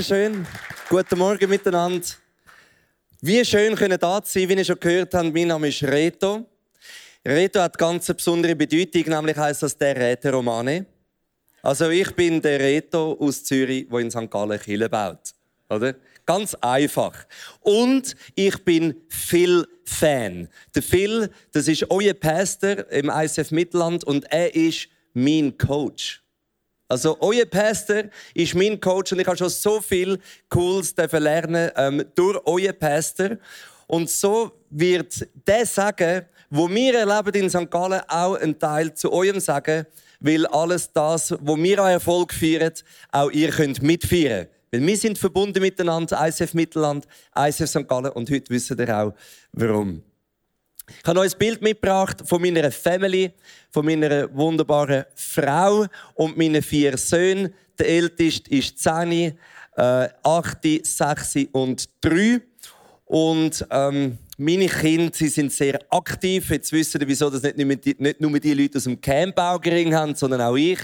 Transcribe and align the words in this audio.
Dankeschön. 0.00 0.46
Guten 0.88 1.18
Morgen 1.18 1.50
miteinander. 1.50 2.06
Wie 3.20 3.44
schön 3.44 3.76
können 3.76 3.98
da 3.98 4.22
sein, 4.24 4.48
wie 4.48 4.54
ihr 4.54 4.64
schon 4.64 4.80
gehört 4.80 5.12
habt. 5.12 5.34
Mein 5.34 5.48
Name 5.48 5.68
ist 5.68 5.82
Reto. 5.82 6.46
Reto 7.22 7.60
hat 7.60 7.76
ganz 7.76 8.08
eine 8.08 8.14
besondere 8.14 8.56
Bedeutung, 8.56 9.02
nämlich 9.02 9.36
heißt 9.36 9.62
das 9.62 9.76
der 9.76 9.94
Räte 9.94 10.32
Romane. 10.32 10.86
Also 11.60 11.90
ich 11.90 12.10
bin 12.12 12.40
der 12.40 12.60
Reto 12.60 13.14
aus 13.20 13.44
Zürich, 13.44 13.88
der 13.90 13.98
in 13.98 14.10
St. 14.10 14.30
Gallen 14.30 14.58
Kille 14.58 14.88
baut, 14.88 15.34
oder? 15.68 15.94
Ganz 16.24 16.54
einfach. 16.54 17.26
Und 17.60 18.16
ich 18.34 18.56
bin 18.64 19.02
Phil 19.10 19.66
Fan. 19.84 20.48
Der 20.74 20.82
Phil, 20.82 21.28
das 21.52 21.68
ist 21.68 21.90
euer 21.90 22.14
Pastor 22.14 22.90
im 22.90 23.10
ICF 23.14 23.50
Mittelland 23.50 24.04
und 24.04 24.24
er 24.32 24.54
ist 24.54 24.88
mein 25.12 25.58
Coach. 25.58 26.22
Also, 26.90 27.16
euer 27.20 27.46
Pastor 27.46 28.02
ist 28.34 28.56
mein 28.56 28.80
Coach 28.80 29.12
und 29.12 29.20
ich 29.20 29.26
habe 29.28 29.36
schon 29.36 29.48
so 29.48 29.80
viel 29.80 30.18
Cooles 30.48 30.92
lernen 30.96 31.70
ähm, 31.76 32.04
durch 32.16 32.36
euer 32.44 32.72
Pastor. 32.72 33.36
Und 33.86 34.10
so 34.10 34.50
wird 34.70 35.24
der 35.46 35.64
Sagen, 35.66 36.26
wo 36.50 36.68
wir 36.68 36.98
erleben 36.98 37.44
in 37.44 37.48
St. 37.48 37.70
Gallen, 37.70 38.00
auch 38.08 38.34
ein 38.34 38.58
Teil 38.58 38.92
zu 38.92 39.12
eurem 39.12 39.38
Sagen, 39.38 39.86
weil 40.18 40.44
alles 40.48 40.92
das, 40.92 41.32
wo 41.40 41.56
wir 41.56 41.78
an 41.78 41.92
Erfolg 41.92 42.34
feiern, 42.34 42.72
auch 43.12 43.30
ihr 43.30 43.50
könnt 43.50 43.80
mitfeiern. 43.82 44.48
Weil 44.72 44.84
wir 44.84 44.96
sind 44.96 45.16
verbunden 45.16 45.62
miteinander, 45.62 46.18
ICF 46.20 46.54
Mittelland, 46.54 47.06
ICF 47.38 47.68
St. 47.68 47.86
Gallen 47.86 48.10
und 48.10 48.28
heute 48.32 48.50
wissen 48.50 48.76
ihr 48.76 48.98
auch, 48.98 49.14
warum. 49.52 50.02
Ich 50.98 51.08
habe 51.08 51.20
euch 51.20 51.32
ein 51.32 51.38
Bild 51.38 51.62
mitgebracht 51.62 52.22
von 52.24 52.42
meiner 52.42 52.70
Family, 52.70 53.32
von 53.70 53.84
meiner 53.84 54.34
wunderbaren 54.34 55.04
Frau 55.14 55.86
und 56.14 56.36
meinen 56.36 56.62
vier 56.62 56.96
Söhnen. 56.96 57.54
Der 57.78 57.88
älteste 57.88 58.50
ist 58.50 58.78
10, 58.78 59.12
äh, 59.12 60.08
8, 60.22 60.58
6 60.82 61.36
und 61.52 61.88
3. 62.00 62.40
Und 63.06 63.66
ähm, 63.70 64.18
meine 64.36 64.66
Kinder 64.68 65.12
sie 65.14 65.28
sind 65.28 65.52
sehr 65.52 65.78
aktiv. 65.90 66.50
Jetzt 66.50 66.72
wissen 66.72 67.00
ihr, 67.00 67.08
wieso 67.08 67.28
das 67.28 67.42
nicht 67.42 67.58
nur, 67.58 67.76
die, 67.76 67.96
nicht 67.98 68.20
nur 68.20 68.38
die 68.38 68.54
Leute 68.54 68.78
aus 68.78 68.84
dem 68.84 69.00
Campbaugering 69.00 69.94
haben, 69.94 70.14
sondern 70.14 70.40
auch 70.40 70.56
ich. 70.56 70.80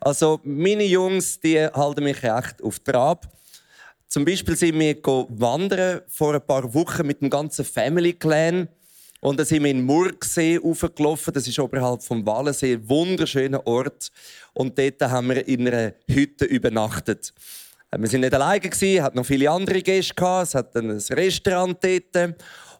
Also 0.00 0.40
meine 0.44 0.84
Jungs, 0.84 1.40
die 1.40 1.58
halten 1.60 2.04
mich 2.04 2.22
echt 2.22 2.62
auf 2.62 2.78
Trab. 2.80 3.26
Zum 4.08 4.24
Beispiel 4.24 4.54
sind 4.54 4.78
wir 4.78 6.02
vor 6.08 6.34
ein 6.34 6.46
paar 6.46 6.72
Wochen 6.74 7.06
mit 7.06 7.20
dem 7.20 7.30
ganzen 7.30 7.64
Family 7.64 8.12
Clan. 8.12 8.68
Und 9.24 9.38
dann 9.38 9.46
sind 9.46 9.64
wir 9.64 9.70
in 9.70 9.82
Murgsee 9.86 10.60
aufgelaufen. 10.62 11.32
Das 11.32 11.48
ist 11.48 11.58
oberhalb 11.58 12.02
vom 12.02 12.26
Wallensee. 12.26 12.74
Ein 12.74 12.86
wunderschöner 12.86 13.66
Ort. 13.66 14.12
Und 14.52 14.78
dort 14.78 15.00
haben 15.00 15.30
wir 15.30 15.48
in 15.48 15.66
einer 15.66 15.94
Hütte 16.06 16.44
übernachtet. 16.44 17.32
Wir 17.96 18.06
sind 18.06 18.20
nicht 18.20 18.34
alleine, 18.34 18.68
es 18.70 18.82
hat 19.00 19.14
noch 19.14 19.24
viele 19.24 19.50
andere 19.50 19.80
Gäste. 19.80 20.22
Es 20.42 20.54
hat 20.54 20.76
ein 20.76 20.90
Restaurant 20.90 21.78
dort. 21.82 22.34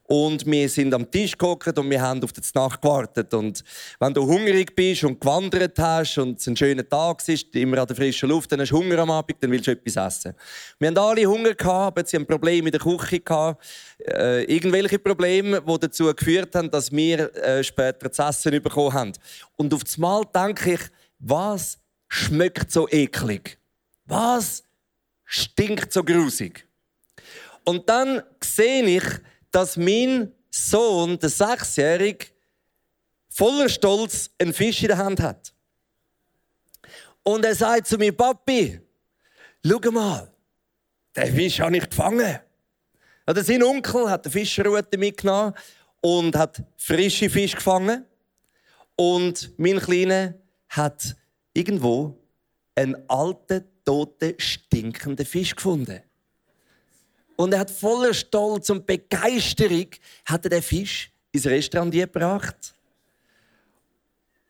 Und 0.06 0.44
wir 0.44 0.68
sind 0.68 0.92
am 0.92 1.10
Tisch 1.10 1.32
gekocht 1.32 1.78
und 1.78 1.88
wir 1.88 2.00
haben 2.00 2.22
auf 2.22 2.32
die 2.32 2.42
Nacht 2.54 2.82
gewartet. 2.82 3.32
Und 3.32 3.64
wenn 3.98 4.12
du 4.12 4.26
hungrig 4.26 4.76
bist 4.76 5.02
und 5.04 5.18
gewandert 5.18 5.78
hast 5.78 6.18
und 6.18 6.38
es 6.38 6.46
ein 6.46 6.56
schöner 6.56 6.86
Tag 6.86 7.26
ist, 7.26 7.54
immer 7.56 7.78
an 7.78 7.86
der 7.86 7.96
frischen 7.96 8.28
Luft, 8.28 8.52
dann 8.52 8.60
hast 8.60 8.70
du 8.70 8.76
Hunger 8.76 8.98
am 8.98 9.10
Abend, 9.10 9.42
dann 9.42 9.50
willst 9.50 9.66
du 9.66 9.70
etwas 9.70 9.96
essen. 9.96 10.34
Wir 10.78 10.88
haben 10.88 10.98
alle 10.98 11.24
Hunger 11.24 11.54
gehabt, 11.54 11.98
aber 11.98 12.06
sie 12.06 12.18
haben 12.18 12.26
Probleme 12.26 12.68
in 12.68 12.72
der 12.72 12.80
Küche 12.80 13.20
gehabt. 13.20 13.64
Äh, 13.98 14.44
irgendwelche 14.44 14.98
Probleme, 14.98 15.62
die 15.62 15.78
dazu 15.78 16.12
geführt 16.14 16.54
haben, 16.54 16.70
dass 16.70 16.92
wir 16.92 17.34
äh, 17.36 17.64
später 17.64 18.12
zu 18.12 18.22
essen 18.22 18.62
bekommen 18.62 18.92
haben. 18.92 19.12
Und 19.56 19.72
auf 19.72 19.84
das 19.84 19.96
Mal 19.96 20.22
denke 20.34 20.74
ich, 20.74 20.80
was 21.18 21.78
schmeckt 22.08 22.70
so 22.70 22.86
eklig? 22.90 23.58
Was 24.04 24.64
stinkt 25.24 25.94
so 25.94 26.04
grusig? 26.04 26.66
Und 27.64 27.88
dann 27.88 28.22
sehe 28.42 28.84
ich, 28.84 29.04
dass 29.54 29.76
mein 29.76 30.32
Sohn, 30.50 31.16
der 31.16 31.28
Sechsjährige, 31.28 32.26
voller 33.30 33.68
Stolz 33.68 34.30
einen 34.36 34.52
Fisch 34.52 34.82
in 34.82 34.88
der 34.88 34.98
Hand 34.98 35.20
hat. 35.20 35.54
Und 37.22 37.44
er 37.44 37.54
sagt 37.54 37.86
zu 37.86 37.96
mir, 37.96 38.12
Papi, 38.16 38.80
schau 39.64 39.90
mal, 39.92 40.32
den 41.16 41.34
Fisch 41.36 41.60
habe 41.60 41.76
ich 41.76 41.88
gefangen. 41.88 42.40
Also 43.24 43.42
sein 43.42 43.62
Onkel 43.62 44.10
hat 44.10 44.26
eine 44.26 44.32
Fischerrute 44.32 44.98
mitgenommen 44.98 45.54
und 46.00 46.34
hat 46.36 46.60
frische 46.76 47.30
Fisch 47.30 47.54
gefangen. 47.54 48.04
Und 48.96 49.52
mein 49.56 49.78
Kleiner 49.78 50.34
hat 50.68 51.14
irgendwo 51.52 52.18
einen 52.74 53.08
alten, 53.08 53.64
toten, 53.84 54.34
stinkenden 54.36 55.24
Fisch 55.24 55.54
gefunden. 55.54 56.02
Und 57.36 57.52
er 57.52 57.60
hat 57.60 57.70
voller 57.70 58.14
Stolz 58.14 58.70
und 58.70 58.86
Begeisterung 58.86 59.88
hat 60.24 60.44
er 60.44 60.50
den 60.50 60.62
Fisch 60.62 61.10
ins 61.32 61.46
Restaurant 61.46 61.92
gebracht. 61.92 62.74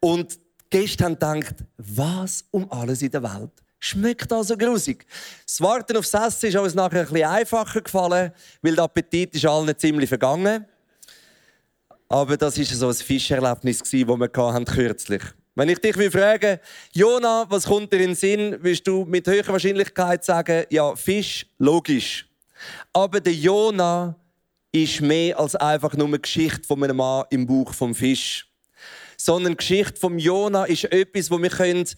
Und 0.01 0.35
die 0.35 0.79
Gäste 0.79 1.05
haben 1.05 1.15
gedacht, 1.15 1.57
was 1.79 2.45
um 2.51 2.71
alles 2.71 3.01
in 3.01 3.11
der 3.11 3.23
Welt 3.23 3.53
schmeckt 3.85 4.31
da 4.33 4.43
so 4.43 4.57
grusig. 4.57 5.07
Das 5.47 5.61
Warten 5.61 5.97
aufs 5.97 6.15
Essen 6.15 6.49
ist 6.49 6.57
uns 6.57 6.75
nachher 6.75 7.01
ein 7.01 7.07
bisschen 7.07 7.29
einfacher 7.29 7.83
gefallen, 7.83 8.33
weil 8.63 8.75
der 8.75 8.85
Appetit 8.85 9.35
ist 9.35 9.45
allen 9.45 9.77
ziemlich 9.77 10.09
vergangen. 10.09 10.65
Aber 12.09 12.37
das 12.37 12.59
war 12.59 12.65
so 12.65 12.89
ein 12.89 12.95
Fischerlebnis, 12.95 13.79
das 13.81 13.93
wir 13.93 14.07
hatten 14.07 14.65
kürzlich. 14.65 15.23
Wenn 15.55 15.69
ich 15.69 15.79
dich 15.79 15.95
frage, 16.11 16.61
Jona, 16.93 17.47
was 17.49 17.67
kommt 17.67 17.93
dir 17.93 18.01
in 18.01 18.11
den 18.11 18.15
Sinn, 18.15 18.57
wirst 18.63 18.87
du 18.87 19.05
mit 19.05 19.27
höherer 19.27 19.53
Wahrscheinlichkeit 19.53 20.25
sagen, 20.25 20.65
ja, 20.71 20.97
Fisch, 20.97 21.47
logisch. 21.59 22.27
Aber 22.93 23.21
der 23.21 23.35
Jona 23.35 24.17
ist 24.73 25.01
mehr 25.01 25.39
als 25.39 25.55
einfach 25.55 25.95
nur 25.95 26.09
eine 26.09 26.19
Geschichte 26.19 26.65
von 26.67 26.83
einem 26.83 26.97
Mann 26.97 27.25
im 27.31 27.47
Bauch 27.47 27.73
vom 27.73 27.95
Fisch. 27.95 28.51
Sondern 29.17 29.53
die 29.53 29.59
Geschichte 29.59 30.01
vom 30.01 30.19
Jona 30.19 30.65
ist 30.65 30.85
etwas, 30.85 31.31
wo 31.31 31.41
wir 31.41 31.51
können 31.51 31.89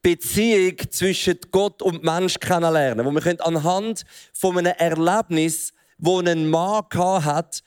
Beziehung 0.00 0.76
zwischen 0.90 1.38
Gott 1.50 1.82
und 1.82 2.02
Mensch 2.02 2.38
kennenlernen, 2.38 3.04
wo 3.06 3.10
wir 3.10 3.20
können 3.20 3.40
anhand 3.40 4.04
von 4.32 4.58
einem 4.58 4.74
Erlebnis, 4.76 5.72
wo 5.98 6.20
ein 6.20 6.48
Mann 6.48 6.84
hat, 6.92 7.62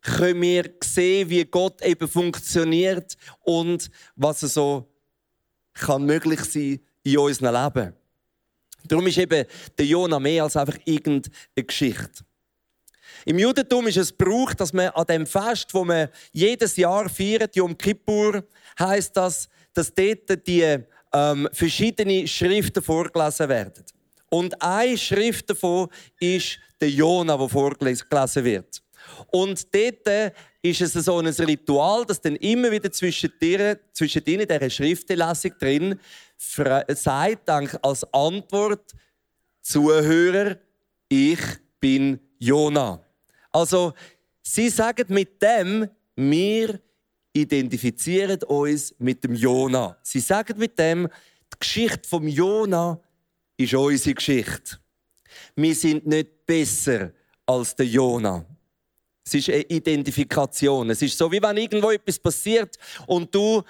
können 0.00 0.42
wir 0.42 0.70
sehen, 0.82 1.30
wie 1.30 1.44
Gott 1.44 1.82
eben 1.82 2.08
funktioniert 2.08 3.16
und 3.40 3.90
was 4.16 4.42
er 4.42 4.48
so 4.48 4.88
kann 5.74 6.04
möglich 6.04 6.40
sein 6.40 6.80
in 7.02 7.18
unserem 7.18 7.54
Leben. 7.54 8.01
Darum 8.88 9.06
ist 9.06 9.18
eben 9.18 9.46
der 9.78 9.86
Jona 9.86 10.18
mehr 10.18 10.44
als 10.44 10.56
einfach 10.56 10.78
irgendeine 10.84 11.32
Geschichte. 11.54 12.24
Im 13.24 13.38
Judentum 13.38 13.86
ist 13.86 13.98
es 13.98 14.12
Brauch, 14.12 14.52
dass 14.54 14.72
man 14.72 14.88
an 14.88 15.06
dem 15.06 15.26
Fest, 15.26 15.68
wo 15.72 15.84
man 15.84 16.08
jedes 16.32 16.76
Jahr 16.76 17.08
feiert, 17.08 17.54
Yom 17.54 17.76
Kippur, 17.76 18.44
heißt 18.78 19.16
das, 19.16 19.48
dass 19.74 19.94
dort 19.94 20.46
die 20.46 20.78
ähm, 21.12 21.48
verschiedene 21.52 22.26
Schriften 22.26 22.82
vorgelesen 22.82 23.48
werden. 23.48 23.84
Und 24.28 24.60
eine 24.62 24.96
Schrift 24.98 25.50
davon 25.50 25.88
ist 26.18 26.58
der 26.80 26.90
Jona, 26.90 27.38
wo 27.38 27.48
vorgelesen 27.48 28.06
wird. 28.44 28.82
Und 29.30 29.74
dort 29.74 30.32
ist 30.62 30.80
es 30.80 30.92
so 30.92 31.18
ein 31.18 31.26
Ritual, 31.26 32.04
dass 32.06 32.20
dann 32.20 32.36
immer 32.36 32.70
wieder 32.70 32.90
zwischen, 32.90 33.32
dir, 33.40 33.78
zwischen 33.92 34.24
ihnen 34.24 34.46
dieser 34.46 34.70
Schriftenlesung 34.70 35.52
drin 35.58 36.00
sagt 36.94 37.50
als 37.50 38.04
Antwort, 38.12 38.92
Zuhörer, 39.60 40.56
ich 41.08 41.40
bin 41.78 42.18
Jona. 42.38 43.04
Also, 43.52 43.92
sie 44.42 44.68
sagen 44.68 45.06
mit 45.08 45.40
dem, 45.40 45.88
wir 46.16 46.80
identifizieren 47.32 48.42
uns 48.44 48.94
mit 48.98 49.22
dem 49.24 49.34
Jona. 49.34 49.96
Sie 50.02 50.20
sagen 50.20 50.58
mit 50.58 50.78
dem, 50.78 51.08
Die 51.52 51.58
Geschichte 51.58 52.08
vom 52.08 52.26
Jona 52.26 53.00
ist 53.56 53.74
unsere 53.74 54.14
Geschichte. 54.14 54.78
Wir 55.54 55.74
sind 55.74 56.06
nicht 56.06 56.46
besser 56.46 57.12
als 57.46 57.74
der 57.76 57.86
Jona. 57.86 58.44
Es 59.24 59.34
ist 59.34 59.48
eine 59.48 59.62
Identifikation. 59.62 60.90
Es 60.90 61.02
ist 61.02 61.16
so, 61.16 61.30
wie 61.30 61.40
wenn 61.40 61.56
irgendwo 61.56 61.90
etwas 61.90 62.18
passiert 62.18 62.76
und 63.06 63.32
du 63.34 63.62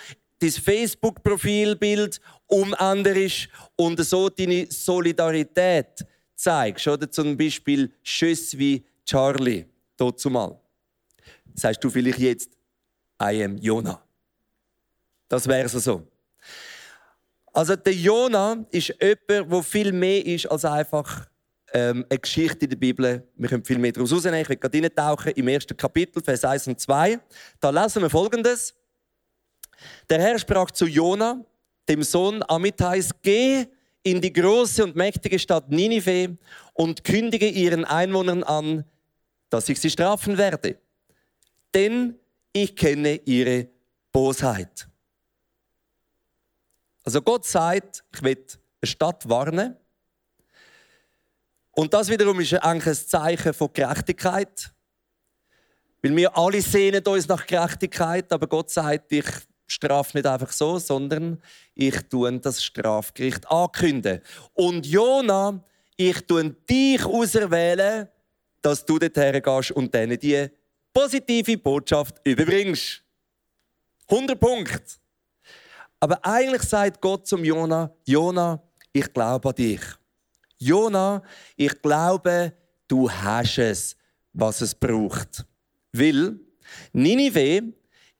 dein 0.42 0.50
Facebook-Profilbild 0.50 2.20
umänderst 2.46 3.48
und 3.76 3.98
so 4.04 4.28
deine 4.28 4.66
Solidarität 4.70 6.04
zeigst. 6.34 6.86
Oder 6.88 7.10
zum 7.10 7.36
Beispiel 7.36 7.92
Schüsse 8.02 8.58
wie 8.58 8.84
Charlie, 9.04 9.66
dazu 9.96 10.30
mal. 10.30 10.58
Sagst 11.54 11.82
du 11.84 11.90
vielleicht 11.90 12.18
jetzt, 12.18 12.50
I 13.22 13.44
am 13.44 13.56
Jonah. 13.58 14.02
Das 15.28 15.46
wäre 15.46 15.68
so. 15.68 16.06
Also 17.52 17.76
der 17.76 17.94
Jonah 17.94 18.64
ist 18.70 18.94
jemand, 19.00 19.50
der 19.50 19.62
viel 19.62 19.92
mehr 19.92 20.24
ist 20.24 20.46
als 20.46 20.64
einfach 20.64 21.26
ähm, 21.72 22.04
eine 22.08 22.18
Geschichte 22.18 22.64
in 22.64 22.70
der 22.70 22.76
Bibel. 22.76 23.28
Wir 23.36 23.48
können 23.48 23.64
viel 23.64 23.78
mehr 23.78 23.92
daraus 23.92 24.12
rausnehmen. 24.12 24.40
Ich 24.40 24.48
will 24.48 24.56
gerade 24.56 24.82
reintauchen 24.82 25.32
im 25.32 25.48
ersten 25.48 25.76
Kapitel, 25.76 26.22
Vers 26.22 26.44
1 26.44 26.66
und 26.68 26.80
2. 26.80 27.18
Da 27.60 27.70
lesen 27.70 28.02
wir 28.02 28.10
Folgendes. 28.10 28.74
Der 30.08 30.20
Herr 30.20 30.38
sprach 30.38 30.70
zu 30.70 30.86
Jona, 30.86 31.44
dem 31.88 32.02
Sohn 32.02 32.42
Amittais, 32.48 33.10
geh 33.22 33.66
in 34.02 34.20
die 34.20 34.32
große 34.32 34.84
und 34.84 34.96
mächtige 34.96 35.38
Stadt 35.38 35.70
Ninive 35.70 36.36
und 36.74 37.04
kündige 37.04 37.48
ihren 37.48 37.84
Einwohnern 37.84 38.42
an, 38.42 38.84
dass 39.50 39.68
ich 39.68 39.78
sie 39.80 39.90
strafen 39.90 40.38
werde. 40.38 40.78
Denn 41.74 42.18
ich 42.52 42.74
kenne 42.74 43.16
ihre 43.24 43.68
Bosheit. 44.10 44.88
Also 47.04 47.22
Gott 47.22 47.46
sagt, 47.46 48.04
ich 48.12 48.22
will 48.22 48.44
eine 48.80 48.88
Stadt 48.88 49.28
warnen. 49.28 49.76
Und 51.72 51.94
das 51.94 52.08
wiederum 52.08 52.38
ist 52.40 52.54
eigentlich 52.54 52.98
ein 52.98 53.06
Zeichen 53.06 53.54
von 53.54 53.72
Gerechtigkeit. 53.72 54.72
Weil 56.02 56.16
wir 56.16 56.36
alle 56.36 56.60
sehnen 56.60 57.04
uns 57.06 57.28
nach 57.28 57.46
Gerechtigkeit, 57.46 58.32
aber 58.32 58.46
Gott 58.46 58.70
sagt, 58.70 59.12
ich 59.12 59.26
strafe 59.72 60.16
nicht 60.16 60.26
einfach 60.26 60.52
so, 60.52 60.78
sondern 60.78 61.40
ich 61.74 61.96
tue 62.08 62.38
das 62.38 62.62
Strafgericht 62.62 63.50
ankündigen. 63.50 64.20
Und 64.54 64.86
Jona, 64.86 65.62
ich 65.96 66.26
tue 66.26 66.50
dich 66.50 67.04
auserwählen, 67.04 68.08
dass 68.60 68.84
du 68.84 68.98
dorthin 68.98 69.42
gehst 69.42 69.70
und 69.72 69.92
denen 69.92 70.18
die 70.18 70.48
positive 70.92 71.58
Botschaft 71.58 72.20
überbringst. 72.24 73.02
100 74.08 74.38
Punkte. 74.38 74.82
Aber 76.00 76.24
eigentlich 76.24 76.62
sagt 76.62 77.00
Gott 77.00 77.26
zum 77.26 77.44
Jona, 77.44 77.92
Jona, 78.04 78.62
ich 78.92 79.12
glaube 79.12 79.48
an 79.48 79.54
dich. 79.54 79.80
Jona, 80.58 81.22
ich 81.56 81.80
glaube, 81.80 82.52
du 82.88 83.10
hast 83.10 83.58
es, 83.58 83.96
was 84.32 84.60
es 84.60 84.74
braucht. 84.74 85.44
Weil 85.92 86.38
Ninive 86.92 87.72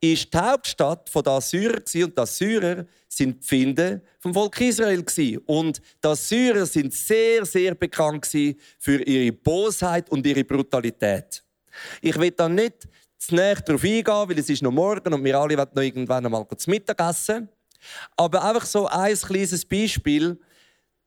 ist 0.03 0.35
die 0.35 0.39
Hauptstadt 0.39 1.09
der 1.15 1.33
Assyrer 1.33 1.77
und 1.77 1.95
die 1.95 2.21
Assyrer 2.21 2.85
sind 3.09 3.41
die 3.41 3.47
Finde 3.47 4.03
vom 4.19 4.35
Volk 4.35 4.61
Israel 4.61 5.05
und 5.47 5.81
die 6.03 6.09
Assyrer 6.09 6.67
sind 6.67 6.93
sehr 6.93 7.47
sehr 7.47 7.77
bekannt 7.77 8.27
für 8.27 9.01
ihre 9.03 9.33
Bosheit 9.33 10.11
und 10.11 10.27
ihre 10.27 10.43
Brutalität. 10.43 11.45
Ich 12.01 12.19
will 12.19 12.33
da 12.33 12.49
nicht 12.49 12.89
zu 13.17 13.37
näher 13.37 13.55
darauf 13.55 13.85
eingehen, 13.85 14.05
weil 14.07 14.39
es 14.39 14.51
ist 14.51 14.63
noch 14.63 14.73
morgen 14.73 15.15
und 15.15 15.25
wir 15.25 15.39
alle 15.39 15.57
wollen 15.57 15.69
noch 15.73 15.83
irgendwann 15.83 16.27
einmal 16.27 16.47
zu 16.57 16.69
Mittag 16.69 17.01
essen. 17.01 17.49
Aber 18.17 18.43
einfach 18.43 18.67
so 18.67 18.89
ein 18.89 19.15
kleines 19.15 19.65
Beispiel. 19.65 20.39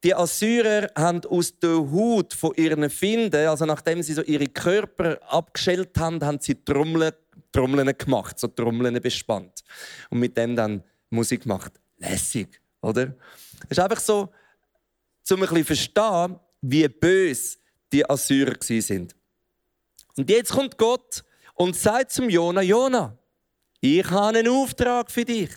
Die 0.04 0.14
Assyrer 0.14 0.88
haben 0.96 1.22
aus 1.26 1.58
der 1.58 1.76
Haut 1.76 2.32
von 2.32 2.54
ihren 2.54 2.88
Finden, 2.88 3.46
also 3.46 3.66
nachdem 3.66 4.02
sie 4.02 4.14
so 4.14 4.22
ihre 4.22 4.46
Körper 4.46 5.18
abgeschält 5.28 5.98
haben, 5.98 6.24
haben 6.24 6.38
sie 6.40 6.54
Trommeln 6.54 7.12
Trommeln 7.56 7.96
gemacht, 7.96 8.38
so 8.38 8.48
Trommeln 8.48 9.00
bespannt. 9.00 9.64
Und 10.10 10.18
mit 10.18 10.36
dem 10.36 10.54
dann 10.54 10.82
Musik 11.08 11.42
gemacht. 11.42 11.72
Lässig, 11.96 12.60
oder? 12.82 13.14
Es 13.64 13.78
ist 13.78 13.78
einfach 13.78 14.00
so, 14.00 14.30
um 15.30 15.36
ein 15.36 15.40
bisschen 15.40 15.64
verstehen, 15.64 16.38
wie 16.60 16.86
böse 16.88 17.56
die 17.90 18.08
Assyrer 18.08 18.56
sind. 18.60 19.16
Und 20.16 20.28
jetzt 20.28 20.52
kommt 20.52 20.76
Gott 20.76 21.24
und 21.54 21.74
sagt 21.74 22.12
zum 22.12 22.28
Jona: 22.28 22.60
Jona, 22.60 23.16
ich 23.80 24.04
habe 24.10 24.38
einen 24.38 24.48
Auftrag 24.48 25.10
für 25.10 25.24
dich. 25.24 25.50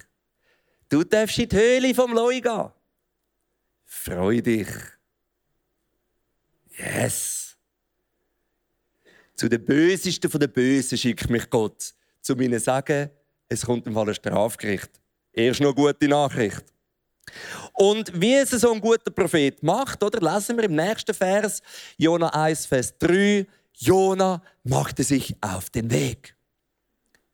Du 0.87 1.03
darfst 1.03 1.37
in 1.37 1.49
die 1.49 1.55
Höhle 1.55 1.93
vom 1.93 2.13
Leu 2.13 2.39
gehen. 2.39 2.71
Freu 3.85 4.41
dich. 4.41 4.69
Yes. 6.77 7.48
Zu 9.39 9.47
den 9.47 9.63
Bösesten 9.63 10.29
von 10.29 10.41
den 10.41 10.51
Bösen 10.51 10.97
schickt 10.97 11.29
mich 11.29 11.49
Gott, 11.49 11.93
zu 12.21 12.35
zu 12.35 12.59
sagen, 12.59 13.09
es 13.47 13.65
kommt 13.65 13.87
im 13.87 13.93
Fall 13.93 14.09
ein 14.09 14.13
Strafgericht. 14.13 14.89
Erst 15.31 15.61
noch 15.61 15.73
gute 15.73 16.09
Nachricht. 16.09 16.65
Und 17.71 18.11
wie 18.19 18.33
es 18.33 18.49
so 18.49 18.73
ein 18.73 18.81
guter 18.81 19.09
Prophet 19.11 19.63
macht, 19.63 20.03
oder 20.03 20.19
lesen 20.19 20.57
wir 20.57 20.65
im 20.65 20.75
nächsten 20.75 21.13
Vers, 21.13 21.61
Jona 21.95 22.27
1, 22.27 22.65
Vers 22.65 22.97
3, 22.97 23.47
Jona 23.75 24.43
machte 24.65 25.03
sich 25.03 25.33
auf 25.39 25.69
den 25.69 25.89
Weg. 25.89 26.35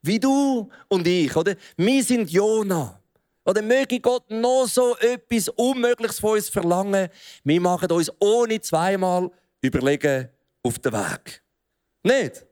Wie 0.04 0.20
du 0.20 0.70
und 0.88 1.08
ich, 1.08 1.36
oder? 1.36 1.56
Wir 1.76 2.04
sind 2.04 2.30
Jona. 2.30 3.02
Oder 3.46 3.64
möge 3.64 4.00
Gott 4.00 4.30
noch 4.30 4.68
so 4.68 4.96
etwas 4.98 5.50
Unmögliches 5.50 6.20
von 6.20 6.34
uns 6.34 6.50
verlangen. 6.50 7.10
Wir 7.44 7.62
machen 7.62 7.90
uns 7.90 8.12
ohne 8.20 8.62
zweimal 8.62 9.32
überlegen 9.60 10.30
auf 10.62 10.78
den 10.78 10.94
Weg. 10.94 11.45
Nicht? 12.06 12.36
Das 12.36 12.46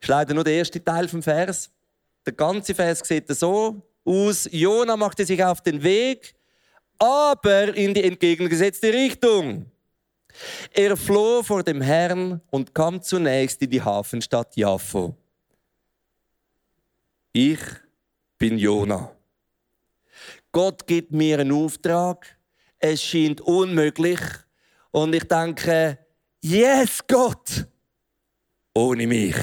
ist 0.00 0.08
leider 0.08 0.34
nur 0.34 0.44
der 0.44 0.54
erste 0.54 0.82
Teil 0.82 1.08
vom 1.08 1.22
Vers. 1.22 1.68
Der 2.24 2.32
ganze 2.32 2.74
Vers 2.74 3.00
sieht 3.00 3.28
so 3.28 3.82
aus. 4.04 4.48
Jona 4.52 4.96
machte 4.96 5.26
sich 5.26 5.42
auf 5.42 5.60
den 5.60 5.82
Weg, 5.82 6.34
aber 6.98 7.74
in 7.74 7.92
die 7.92 8.04
entgegengesetzte 8.04 8.92
Richtung. 8.92 9.66
Er 10.72 10.96
floh 10.96 11.42
vor 11.42 11.64
dem 11.64 11.80
Herrn 11.80 12.40
und 12.50 12.72
kam 12.72 13.02
zunächst 13.02 13.60
in 13.62 13.70
die 13.70 13.82
Hafenstadt 13.82 14.56
Jaffo. 14.56 15.16
Ich 17.32 17.60
bin 18.38 18.58
Jona. 18.58 19.10
Gott 20.52 20.86
gibt 20.86 21.10
mir 21.10 21.40
einen 21.40 21.50
Auftrag. 21.50 22.38
Es 22.78 23.02
scheint 23.02 23.40
unmöglich. 23.40 24.20
Und 24.92 25.14
ich 25.14 25.24
denke, 25.24 25.98
yes, 26.42 27.00
Gott, 27.08 27.66
ohne 28.74 29.06
mich. 29.06 29.36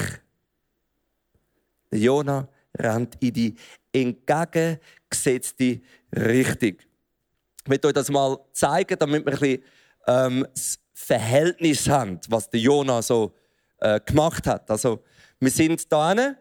Der 1.90 1.98
Jona 1.98 2.48
rennt 2.76 3.16
in 3.20 3.32
die 3.32 3.54
entgegengesetzte 3.92 5.80
Richtung. 6.14 6.76
Ich 7.62 7.68
möchte 7.68 7.88
euch 7.88 7.94
das 7.94 8.10
mal 8.10 8.38
zeigen, 8.52 8.98
damit 8.98 9.24
wir 9.24 9.32
ein 9.32 9.38
bisschen 9.38 9.64
ähm, 10.06 10.46
das 10.54 10.78
Verhältnis 10.94 11.88
haben, 11.88 12.20
was 12.28 12.48
der 12.48 12.60
Jona 12.60 13.02
so 13.02 13.34
äh, 13.78 14.00
gemacht 14.00 14.46
hat. 14.46 14.70
Also, 14.70 15.02
wir 15.38 15.50
sind 15.50 15.90
da 15.90 16.08
hinten. 16.08 16.36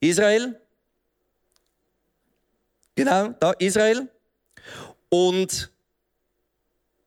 Israel. 0.00 0.60
Genau, 2.94 3.28
da 3.28 3.52
Israel. 3.52 4.08
Und 5.08 5.70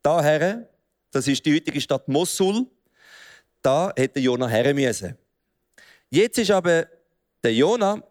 daher, 0.02 0.70
das 1.12 1.28
ist 1.28 1.46
die 1.46 1.56
heutige 1.56 1.82
Stadt 1.82 2.08
Mosul 2.08 2.68
da 3.62 3.92
hätte 3.96 4.20
Jona 4.20 4.48
her 4.48 4.74
müssen. 4.74 5.18
Jetzt 6.10 6.38
ist 6.38 6.52
aber 6.52 6.88
der 7.44 7.54
Jona 7.54 8.04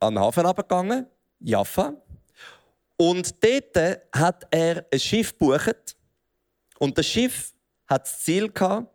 an 0.00 0.14
den 0.14 0.20
Hafen 0.20 0.46
abgegangen, 0.46 1.06
Jaffa, 1.40 1.94
und 2.96 3.42
dort 3.42 4.04
hat 4.12 4.46
er 4.50 4.86
ein 4.92 5.00
Schiff 5.00 5.36
gebucht. 5.36 5.96
Und 6.78 6.96
das 6.96 7.06
Schiff 7.06 7.52
hat 7.86 8.06
das 8.06 8.20
Ziel 8.20 8.50
gehabt, 8.50 8.88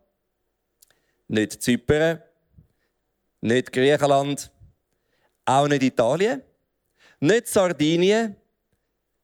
nicht 1.28 1.62
Zypern, 1.62 2.22
nicht 3.40 3.72
Griechenland, 3.72 4.50
auch 5.44 5.68
nicht 5.68 5.82
Italien, 5.82 6.42
nicht 7.20 7.48
Sardinien, 7.48 8.36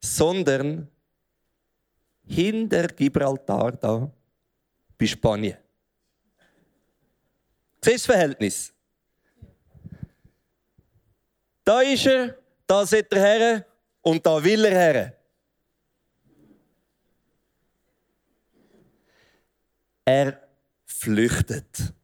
sondern 0.01 0.89
hinter 2.27 2.87
Gibraltar 2.89 3.73
da 3.73 4.11
bei 4.99 5.07
Spanien. 5.07 5.57
Siehst 7.87 8.09
du 8.09 8.13
das 8.13 8.17
Verhältnis? 8.17 8.73
Da 11.63 11.83
ist 11.83 12.05
er, 12.07 12.37
da 12.67 12.85
sitzt 12.85 13.13
er 13.13 13.21
her 13.21 13.67
und 14.03 14.27
da 14.27 14.43
will 14.43 14.65
er 14.65 14.77
her. 14.77 15.17
Er 20.05 20.49
flüchtet. 20.85 21.95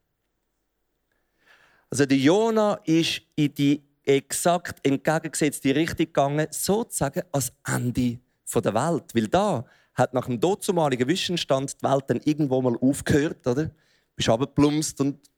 Also 1.91 2.07
der 2.07 2.19
Jona 2.19 2.75
ist 2.85 3.23
in 3.35 3.53
die 3.53 3.83
exakt 4.05 4.87
entgegengesetzte 4.87 5.75
Richtung 5.75 5.97
gegangen, 5.97 6.47
sozusagen 6.51 7.25
als 7.33 7.53
Ende 7.67 8.21
der 8.55 8.75
Welt. 8.75 9.13
Weil 9.17 9.27
da 9.27 9.65
hat 9.95 10.15
nach 10.15 10.27
dem 10.27 10.39
dazumaligen 10.39 11.09
Wissensstand 11.09 11.83
die 11.83 11.85
Welt 11.85 12.05
dann 12.07 12.21
irgendwo 12.21 12.63
mal 12.63 12.77
aufgehört, 12.77 13.45
oder? 13.49 13.73
Bist 14.15 14.29
abgeplumpst 14.29 15.01
und 15.01 15.32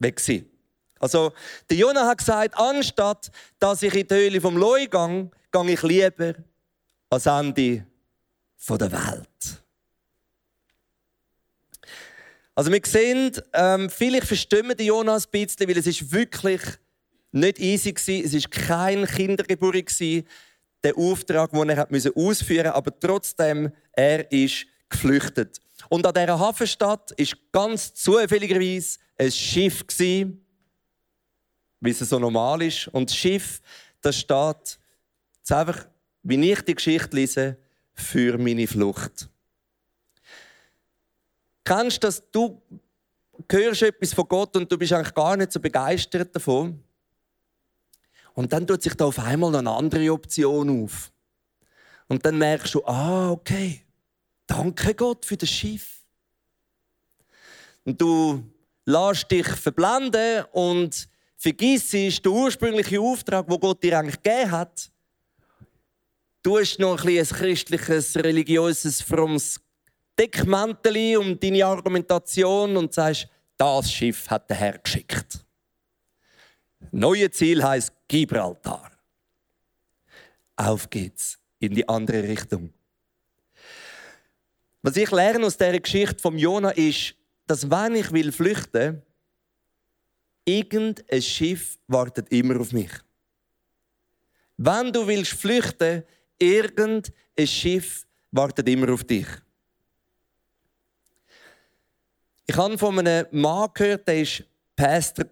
weg 0.00 0.16
gewesen. 0.16 0.50
Also, 0.98 1.32
der 1.70 1.78
Jonah 1.78 2.06
hat 2.06 2.18
gesagt, 2.18 2.56
anstatt 2.58 3.30
dass 3.58 3.82
ich 3.82 3.94
in 3.94 4.06
die 4.06 4.14
Höhle 4.14 4.40
vom 4.40 4.56
Loi 4.56 4.86
gehe, 4.86 5.30
gehe 5.50 5.70
ich 5.70 5.82
lieber 5.82 6.34
ans 7.08 7.26
Ende 7.26 7.86
der 8.68 8.92
Welt. 8.92 9.62
Also 12.54 12.70
wir 12.70 12.80
sehen, 12.84 13.32
ähm, 13.54 13.88
vielleicht 13.88 14.26
verstehen 14.26 14.68
wir 14.68 14.74
den 14.74 15.08
ein 15.08 15.22
bisschen, 15.30 15.66
weil 15.66 15.78
es 15.78 15.86
ist 15.86 16.12
wirklich 16.12 16.60
nicht 17.32 17.58
easy 17.58 17.94
war. 17.94 18.24
Es 18.24 18.34
war 18.34 18.66
kein 18.66 19.06
Kindergeburt, 19.06 20.00
der 20.84 20.96
Auftrag, 20.96 21.52
den 21.52 21.70
er 21.70 21.86
ausführen 21.88 22.16
musste. 22.16 22.74
Aber 22.74 23.00
trotzdem, 23.00 23.72
er 23.92 24.30
ist 24.30 24.66
geflüchtet. 24.90 25.58
Und 25.88 26.06
an 26.06 26.12
dieser 26.12 26.38
Hafenstadt 26.38 27.14
war 27.16 27.38
ganz 27.52 27.94
zufälligerweise 27.94 28.98
ein 29.20 29.30
Schiff, 29.30 29.84
wie 29.98 31.90
es 31.90 31.98
so 31.98 32.18
normal 32.18 32.62
ist. 32.62 32.88
Und 32.88 33.10
das 33.10 33.16
Schiff, 33.16 33.60
das 34.00 34.18
steht, 34.18 34.78
jetzt 35.38 35.52
einfach, 35.52 35.86
wie 36.22 36.50
ich 36.50 36.62
die 36.62 36.74
Geschichte 36.74 37.16
lese, 37.16 37.56
für 37.92 38.38
meine 38.38 38.66
Flucht. 38.66 39.28
Kennst 41.64 42.02
du 42.02 42.06
das? 42.06 42.22
Du 42.32 42.62
hörst 43.50 43.82
etwas 43.82 44.14
von 44.14 44.26
Gott 44.26 44.56
und 44.56 44.72
du 44.72 44.78
bist 44.78 44.92
eigentlich 44.92 45.14
gar 45.14 45.36
nicht 45.36 45.52
so 45.52 45.60
begeistert 45.60 46.34
davon. 46.34 46.82
Und 48.32 48.52
dann 48.52 48.66
tut 48.66 48.82
sich 48.82 48.94
da 48.94 49.04
auf 49.04 49.18
einmal 49.18 49.54
eine 49.54 49.70
andere 49.70 50.10
Option 50.12 50.84
auf. 50.84 51.12
Und 52.08 52.24
dann 52.24 52.38
merkst 52.38 52.74
du, 52.74 52.84
ah, 52.86 53.30
okay, 53.30 53.84
danke 54.46 54.94
Gott 54.94 55.26
für 55.26 55.36
das 55.36 55.50
Schiff. 55.50 56.00
Und 57.84 58.00
du 58.00 58.42
lässt 58.84 59.30
dich 59.30 59.46
verblenden 59.46 60.44
und 60.52 61.08
vergisst 61.36 61.92
den 61.92 62.26
ursprünglichen 62.26 62.98
Auftrag, 62.98 63.46
wo 63.48 63.58
Gott 63.58 63.82
dir 63.82 63.98
eigentlich 63.98 64.22
gegeben 64.22 64.50
hat. 64.50 64.90
Du 66.42 66.58
hast 66.58 66.78
noch 66.78 67.04
ein, 67.04 67.18
ein 67.18 67.26
christliches, 67.26 68.16
religiöses, 68.16 69.02
frommes 69.02 69.60
Deckmantel 70.18 71.16
um 71.16 71.38
deine 71.38 71.64
Argumentation 71.64 72.76
und 72.76 72.92
sagst, 72.92 73.28
das 73.56 73.92
Schiff 73.92 74.28
hat 74.28 74.48
der 74.48 74.56
Herr 74.56 74.78
geschickt. 74.78 75.44
Neue 76.90 77.30
Ziel 77.30 77.62
heißt 77.62 77.92
Gibraltar. 78.08 78.90
Auf 80.56 80.88
geht's 80.90 81.38
in 81.58 81.74
die 81.74 81.88
andere 81.88 82.22
Richtung. 82.22 82.72
Was 84.82 84.96
ich 84.96 85.10
lerne 85.10 85.46
aus 85.46 85.56
der 85.56 85.78
Geschichte 85.78 86.18
vom 86.18 86.38
Jona 86.38 86.70
ist, 86.70 87.14
dass 87.50 87.68
wenn 87.68 87.96
ich 87.96 88.12
will 88.12 88.30
flüchten, 88.30 89.02
irgendein 90.44 91.20
Schiff 91.20 91.80
wartet 91.88 92.30
immer 92.32 92.60
auf 92.60 92.72
mich. 92.72 92.92
Wenn 94.56 94.92
du 94.92 95.04
willst 95.04 95.32
flüchten, 95.32 96.04
irgendein 96.38 97.12
Schiff 97.44 98.06
wartet 98.30 98.68
immer 98.68 98.92
auf 98.92 99.02
dich. 99.02 99.26
Ich 102.46 102.56
habe 102.56 102.78
von 102.78 103.00
einem 103.00 103.26
Mann 103.32 103.68
gehört, 103.74 104.06
der 104.06 104.24
war 104.24 104.46
Pastor. 104.76 105.26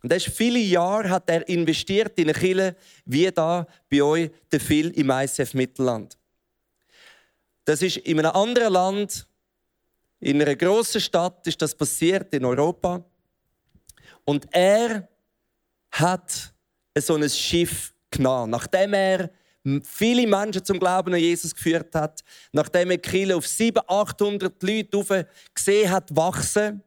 Und 0.00 0.12
er 0.12 0.20
viele 0.20 0.60
Jahre 0.60 1.10
hat 1.10 1.28
er 1.30 1.48
investiert 1.48 2.16
in 2.16 2.28
eine 2.28 2.38
Kirche, 2.38 2.76
wie 3.04 3.28
da 3.32 3.66
bei 3.90 4.02
euch 4.04 4.30
der 4.52 4.60
Phil 4.60 4.90
im 4.90 5.10
ICF 5.10 5.52
Mittelland. 5.54 6.16
Das 7.64 7.82
ist 7.82 7.96
in 7.96 8.20
einem 8.20 8.30
anderen 8.30 8.72
Land, 8.72 9.27
in 10.20 10.42
einer 10.42 10.56
grossen 10.56 11.00
Stadt 11.00 11.46
ist 11.46 11.60
das 11.62 11.74
passiert, 11.74 12.34
in 12.34 12.44
Europa. 12.44 13.04
Und 14.24 14.46
er 14.52 15.08
hat 15.90 16.52
so 16.98 17.14
ein 17.14 17.28
Schiff 17.28 17.94
genommen, 18.10 18.50
nachdem 18.50 18.92
er 18.94 19.30
viele 19.82 20.26
Menschen 20.26 20.64
zum 20.64 20.78
Glauben 20.78 21.14
an 21.14 21.20
Jesus 21.20 21.54
geführt 21.54 21.94
hat, 21.94 22.22
nachdem 22.52 22.90
er 22.90 22.98
Kiel 22.98 23.32
auf 23.32 23.46
700, 23.46 23.88
800 23.88 24.62
Leute 24.62 25.28
gesehen 25.54 25.90
hat 25.90 26.14
wachsen, 26.14 26.82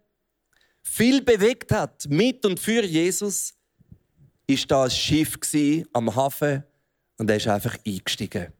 viel 0.81 1.21
bewegt 1.21 1.71
hat 1.71 2.07
mit 2.09 2.45
und 2.45 2.59
für 2.59 2.83
Jesus, 2.83 3.53
ist 4.47 4.69
da 4.69 4.83
ein 4.83 4.91
Schiff 4.91 5.37
am 5.93 6.13
Hafen 6.15 6.63
und 7.17 7.29
er 7.29 7.37
ist 7.37 7.47
einfach 7.47 7.77
eingestiegen. 7.85 8.51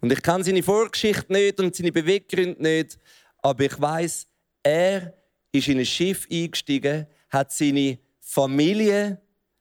Und 0.00 0.12
ich 0.12 0.22
kann 0.22 0.42
seine 0.44 0.62
Vorgeschichte 0.62 1.32
nicht 1.32 1.60
und 1.60 1.74
seine 1.74 1.92
Beweggründe 1.92 2.62
nicht, 2.62 2.98
aber 3.44 3.64
ich 3.64 3.78
weiß, 3.78 4.26
er 4.62 5.12
ist 5.52 5.68
in 5.68 5.78
ein 5.78 5.84
Schiff 5.84 6.26
eingestiegen, 6.30 7.06
hat 7.28 7.52
seine 7.52 7.98
Familie 8.18 9.20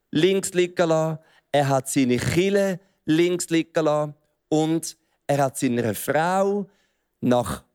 links 0.09 0.53
liegen 0.53 0.87
lassen, 0.87 1.19
er 1.51 1.67
hat 1.67 1.89
seine 1.89 2.17
Kille 2.17 2.79
links 3.03 3.49
liegen 3.49 3.83
lassen 3.83 4.15
und 4.47 4.95
er 5.27 5.43
hat 5.43 5.57
seiner 5.57 5.93
Frau 5.93 6.69
nach 7.19 7.65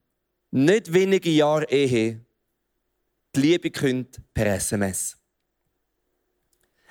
nicht 0.50 0.90
wenigen 0.90 1.34
Jahren 1.34 1.66
Ehe 1.68 2.24
die 3.36 3.40
Liebe 3.40 3.70
gekündigt 3.70 4.18
per 4.32 4.46
SMS. 4.46 5.18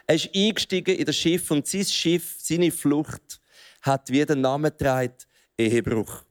Er 0.05 0.15
ist 0.15 0.29
eingestiegen 0.33 0.95
in 0.95 1.05
das 1.05 1.17
Schiff 1.17 1.49
und 1.49 1.65
sein 1.65 1.85
Schiff, 1.85 2.35
seine 2.37 2.69
Flucht, 2.69 3.41
hat 3.81 4.11
wie 4.11 4.23
den 4.23 4.41
Namen 4.41 4.71
getragen, 4.71 5.15
Ehebruch. 5.57 6.26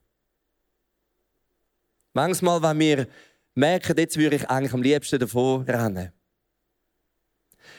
Manchmal, 2.16 2.62
wenn 2.62 2.78
wir 2.78 3.08
merken, 3.54 3.94
jetzt 3.99 4.16
würde 4.16 4.37
ich 4.37 4.49
eigentlich 4.49 4.73
am 4.73 4.80
liebsten 4.80 5.18
davon 5.18 5.64
rennen, 5.64 6.11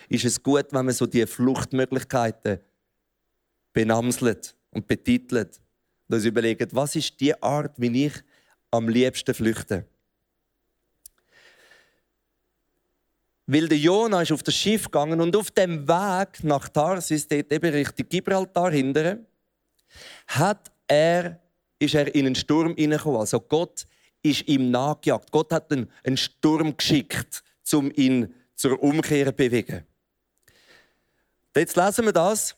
ist 0.09 0.25
es 0.25 0.43
gut, 0.43 0.67
wenn 0.69 0.85
man 0.85 0.93
so 0.93 1.07
die 1.07 1.25
Fluchtmöglichkeiten 1.25 2.59
benamselt 3.73 4.55
und 4.69 4.87
betitelt 4.87 5.59
und 6.07 6.17
uns 6.17 6.25
überlegt, 6.25 6.75
was 6.75 6.95
ist 6.95 7.19
die 7.19 7.33
Art, 7.41 7.73
wie 7.77 8.05
ich 8.05 8.13
am 8.69 8.87
liebsten 8.87 9.33
flüchte. 9.33 9.87
Weil 13.47 13.67
der 13.67 13.79
Jona 13.79 14.21
ist 14.21 14.31
auf 14.31 14.43
das 14.43 14.53
Schiff 14.53 14.83
gegangen 14.83 15.19
und 15.19 15.35
auf 15.35 15.49
dem 15.49 15.87
Weg 15.87 16.43
nach 16.43 16.69
Tarsis, 16.69 17.27
dort 17.27 17.51
eben 17.51 17.73
Richtung 17.73 18.07
Gibraltar 18.07 18.69
hinterher, 18.69 19.17
hat 20.27 20.71
er, 20.85 21.39
ist 21.79 21.95
er 21.95 22.13
in 22.13 22.27
einen 22.27 22.35
Sturm 22.35 22.75
hineingekommen. 22.75 23.19
Also 23.19 23.39
Gott 23.39 23.87
ist 24.29 24.47
ihm 24.47 24.71
nachgejagt. 24.71 25.31
Gott 25.31 25.51
hat 25.51 25.71
einen, 25.71 25.89
einen 26.03 26.17
Sturm 26.17 26.75
geschickt, 26.75 27.43
um 27.73 27.91
ihn 27.95 28.33
zur 28.55 28.81
Umkehr 28.81 29.27
zu 29.27 29.33
bewegen. 29.33 29.85
Jetzt 31.55 31.75
lesen 31.75 32.05
wir 32.05 32.11
das, 32.11 32.55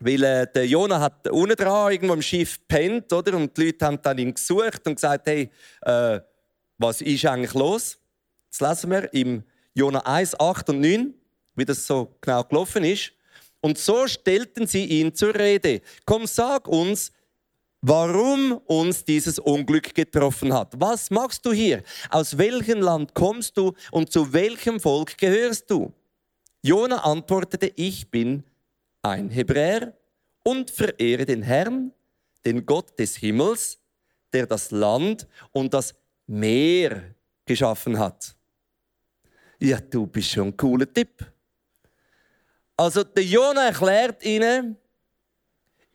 weil 0.00 0.22
äh, 0.22 0.46
der 0.52 0.66
Jona 0.66 1.00
hat 1.00 1.28
unten 1.28 1.56
dran 1.56 1.92
irgendwo 1.92 2.14
im 2.14 2.22
Schiff 2.22 2.58
pennt, 2.66 3.12
oder? 3.12 3.36
Und 3.36 3.56
die 3.56 3.66
Leute 3.66 3.86
haben 3.86 4.02
dann 4.02 4.18
ihn 4.18 4.34
gesucht 4.34 4.86
und 4.86 4.96
gesagt, 4.96 5.26
hey, 5.26 5.50
äh, 5.82 6.20
was 6.78 7.00
ist 7.00 7.24
eigentlich 7.24 7.54
los? 7.54 7.98
Jetzt 8.46 8.60
lesen 8.60 8.90
wir 8.90 9.14
im 9.14 9.44
Jona 9.74 10.00
1, 10.00 10.38
8 10.38 10.70
und 10.70 10.80
9, 10.80 11.14
wie 11.54 11.64
das 11.64 11.86
so 11.86 12.14
genau 12.20 12.44
gelaufen 12.44 12.84
ist. 12.84 13.12
Und 13.60 13.78
so 13.78 14.06
stellten 14.06 14.66
sie 14.66 14.84
ihn 14.84 15.14
zur 15.14 15.34
Rede. 15.34 15.80
Komm, 16.04 16.26
sag 16.26 16.66
uns, 16.68 17.12
warum 17.82 18.52
uns 18.66 19.04
dieses 19.04 19.38
Unglück 19.38 19.94
getroffen 19.94 20.54
hat. 20.54 20.80
Was 20.80 21.10
machst 21.10 21.44
du 21.44 21.52
hier? 21.52 21.82
Aus 22.10 22.38
welchem 22.38 22.80
Land 22.80 23.12
kommst 23.12 23.56
du 23.56 23.74
und 23.90 24.10
zu 24.10 24.32
welchem 24.32 24.80
Volk 24.80 25.18
gehörst 25.18 25.70
du? 25.70 25.92
Jona 26.62 26.98
antwortete, 26.98 27.72
ich 27.74 28.08
bin 28.08 28.44
ein 29.02 29.28
Hebräer 29.30 29.92
und 30.44 30.70
verehre 30.70 31.26
den 31.26 31.42
Herrn, 31.42 31.92
den 32.44 32.64
Gott 32.64 32.98
des 32.98 33.16
Himmels, 33.16 33.80
der 34.32 34.46
das 34.46 34.70
Land 34.70 35.26
und 35.50 35.74
das 35.74 35.94
Meer 36.28 37.14
geschaffen 37.44 37.98
hat. 37.98 38.34
Ja, 39.58 39.80
du 39.80 40.06
bist 40.06 40.30
schon 40.30 40.48
ein 40.48 40.56
cooler 40.56 40.90
Tipp. 40.90 41.26
Also 42.76 43.02
der 43.02 43.24
Jona 43.24 43.66
erklärt 43.66 44.24
ihnen, 44.24 44.76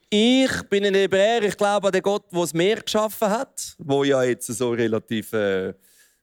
ich 0.10 0.64
bin 0.70 0.86
ein 0.86 0.94
Hebräer, 0.94 1.44
ich 1.44 1.58
glaube 1.58 1.88
an 1.88 1.92
den 1.92 2.02
Gott, 2.02 2.32
der 2.32 2.40
das 2.40 2.54
Meer 2.54 2.82
geschaffen 2.82 3.30
hat, 3.30 3.76
wo 3.78 4.04
ja 4.04 4.24
jetzt 4.24 4.48
so 4.48 4.72
relativ 4.72 5.34
äh, 5.34 5.74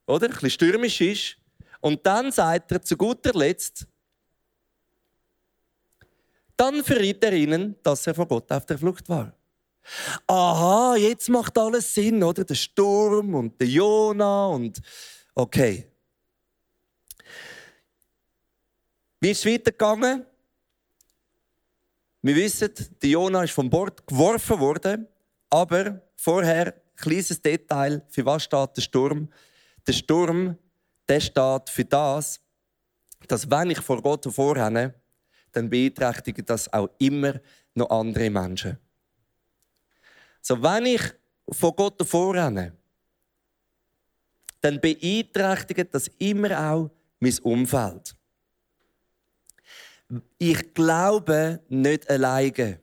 oder, 0.06 0.26
ein 0.26 0.32
bisschen 0.32 0.50
stürmisch 0.50 1.00
ist. 1.00 1.36
Und 1.80 2.04
dann 2.06 2.32
sagt 2.32 2.72
er 2.72 2.80
zu 2.80 2.96
guter 2.96 3.32
Letzt, 3.34 3.86
dann 6.56 6.82
verriet 6.84 7.22
er 7.24 7.32
ihnen, 7.32 7.76
dass 7.82 8.06
er 8.06 8.14
vor 8.14 8.26
Gott 8.26 8.50
auf 8.50 8.64
der 8.64 8.78
Flucht 8.78 9.08
war. 9.08 9.34
Aha, 10.26 10.96
jetzt 10.96 11.28
macht 11.28 11.58
alles 11.58 11.92
Sinn, 11.92 12.22
oder? 12.22 12.44
Der 12.44 12.54
Sturm 12.54 13.34
und 13.34 13.60
der 13.60 13.68
Jona 13.68 14.46
und 14.46 14.80
okay. 15.34 15.86
Wie 19.20 19.30
ist 19.30 19.44
es 19.44 19.52
weitergegangen? 19.52 20.24
Wir 22.24 22.36
wissen, 22.36 22.70
der 23.02 23.10
Jona 23.10 23.44
ist 23.44 23.52
vom 23.52 23.68
Bord 23.68 24.06
geworfen 24.06 24.58
worden, 24.58 25.06
aber 25.50 26.00
vorher, 26.16 26.72
kleines 26.96 27.42
Detail, 27.42 28.02
für 28.08 28.24
was 28.24 28.44
steht 28.44 28.78
der 28.78 28.80
Sturm? 28.80 29.28
Der 29.86 29.92
Sturm, 29.92 30.56
der 31.06 31.20
steht 31.20 31.68
für 31.68 31.84
das, 31.84 32.40
dass 33.28 33.50
wenn 33.50 33.72
ich 33.72 33.80
vor 33.82 34.00
Gott 34.00 34.24
vorrenne, 34.24 34.94
dann 35.52 35.68
beeinträchtigt 35.68 36.48
das 36.48 36.72
auch 36.72 36.88
immer 36.96 37.38
noch 37.74 37.90
andere 37.90 38.30
Menschen. 38.30 38.78
So, 40.40 40.62
wenn 40.62 40.86
ich 40.86 41.02
vor 41.50 41.76
Gott 41.76 42.08
vorrenne, 42.08 42.72
dann 44.62 44.80
beeinträchtigt 44.80 45.94
das 45.94 46.08
immer 46.16 46.72
auch 46.72 46.90
mein 47.20 47.38
Umfeld. 47.40 48.16
Ich 50.38 50.74
glaube 50.74 51.60
nicht 51.68 52.08
alleine. 52.08 52.80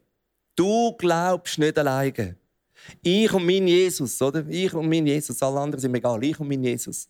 Du 0.56 0.94
glaubst 0.98 1.58
nicht 1.58 1.78
alleine. 1.78 2.36
Ich 3.02 3.32
und 3.32 3.46
mein 3.46 3.68
Jesus, 3.68 4.22
oder? 4.22 4.46
Ich 4.48 4.74
und 4.74 4.90
mein 4.90 5.06
Jesus, 5.06 5.42
alle 5.42 5.60
anderen 5.60 5.80
sind 5.80 5.92
mir 5.92 6.00
egal. 6.00 6.24
Ich 6.24 6.40
und 6.40 6.48
mein 6.48 6.64
Jesus. 6.64 7.08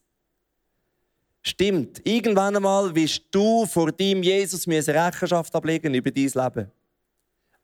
Stimmt. 1.41 2.05
Irgendwann 2.05 2.55
einmal 2.55 2.93
wirst 2.93 3.23
du 3.31 3.65
vor 3.65 3.91
deinem 3.91 4.21
Jesus 4.21 4.67
Rechenschaft 4.67 5.55
ablegen 5.55 5.93
über 5.93 6.11
dein 6.11 6.27
Leben. 6.27 6.71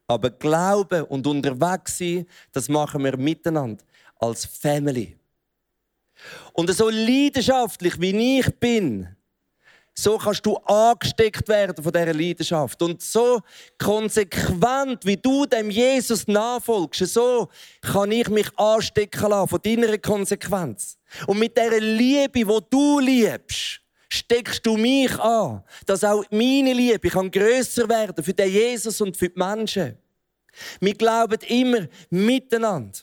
Aber 0.07 0.29
Glauben 0.29 1.03
und 1.03 1.27
unterwegs 1.27 1.97
sein, 1.97 2.25
das 2.53 2.69
machen 2.69 3.03
wir 3.03 3.17
miteinander 3.17 3.83
als 4.19 4.45
Family. 4.45 5.17
Und 6.53 6.73
so 6.73 6.89
leidenschaftlich 6.89 7.99
wie 7.99 8.39
ich 8.39 8.55
bin, 8.59 9.07
so 9.99 10.17
kannst 10.17 10.45
du 10.45 10.55
angesteckt 10.57 11.47
werden 11.47 11.83
von 11.83 11.91
dieser 11.91 12.13
Leidenschaft. 12.13 12.79
Und 12.83 13.01
so 13.01 13.41
konsequent, 13.79 15.03
wie 15.03 15.17
du 15.17 15.47
dem 15.47 15.71
Jesus 15.71 16.27
nachfolgst, 16.27 17.07
so 17.07 17.49
kann 17.81 18.11
ich 18.11 18.29
mich 18.29 18.47
anstecken 18.59 19.29
lassen 19.29 19.47
von 19.49 19.61
deiner 19.61 19.97
Konsequenz. 19.97 20.99
Und 21.25 21.39
mit 21.39 21.57
dieser 21.57 21.79
Liebe, 21.79 22.47
wo 22.47 22.59
du 22.59 22.99
liebst, 22.99 23.81
steckst 24.07 24.63
du 24.65 24.77
mich 24.77 25.17
an, 25.19 25.63
dass 25.87 26.03
auch 26.03 26.23
meine 26.29 26.73
Liebe 26.73 27.09
kann 27.09 27.31
grösser 27.31 27.89
werden 27.89 28.23
für 28.23 28.33
den 28.33 28.51
Jesus 28.51 29.01
und 29.01 29.17
für 29.17 29.29
die 29.29 29.39
Menschen. 29.39 29.97
Wir 30.79 30.93
glauben 30.93 31.39
immer 31.47 31.87
miteinander. 32.11 32.99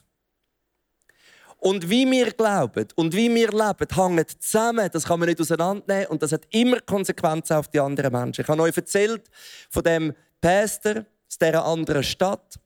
Und 1.66 1.88
wie 1.88 2.10
wir 2.10 2.30
glauben 2.32 2.88
und 2.94 3.14
wie 3.16 3.34
wir 3.34 3.48
leben, 3.48 3.88
hängt 3.94 4.42
zusammen. 4.42 4.86
Das 4.92 5.04
kann 5.04 5.18
man 5.18 5.30
nicht 5.30 5.40
auseinandernehmen 5.40 6.08
und 6.08 6.22
das 6.22 6.32
hat 6.32 6.42
immer 6.50 6.78
Konsequenzen 6.80 7.54
auf 7.56 7.68
die 7.68 7.80
anderen 7.80 8.12
Menschen. 8.12 8.42
Ich 8.42 8.48
habe 8.48 8.60
euch 8.60 8.76
erzählt 8.76 9.22
von 9.70 9.82
dem 9.82 10.12
Pastor 10.42 11.06
aus 11.26 11.38
dieser 11.38 11.64
anderen 11.64 12.02
Stadt. 12.02 12.60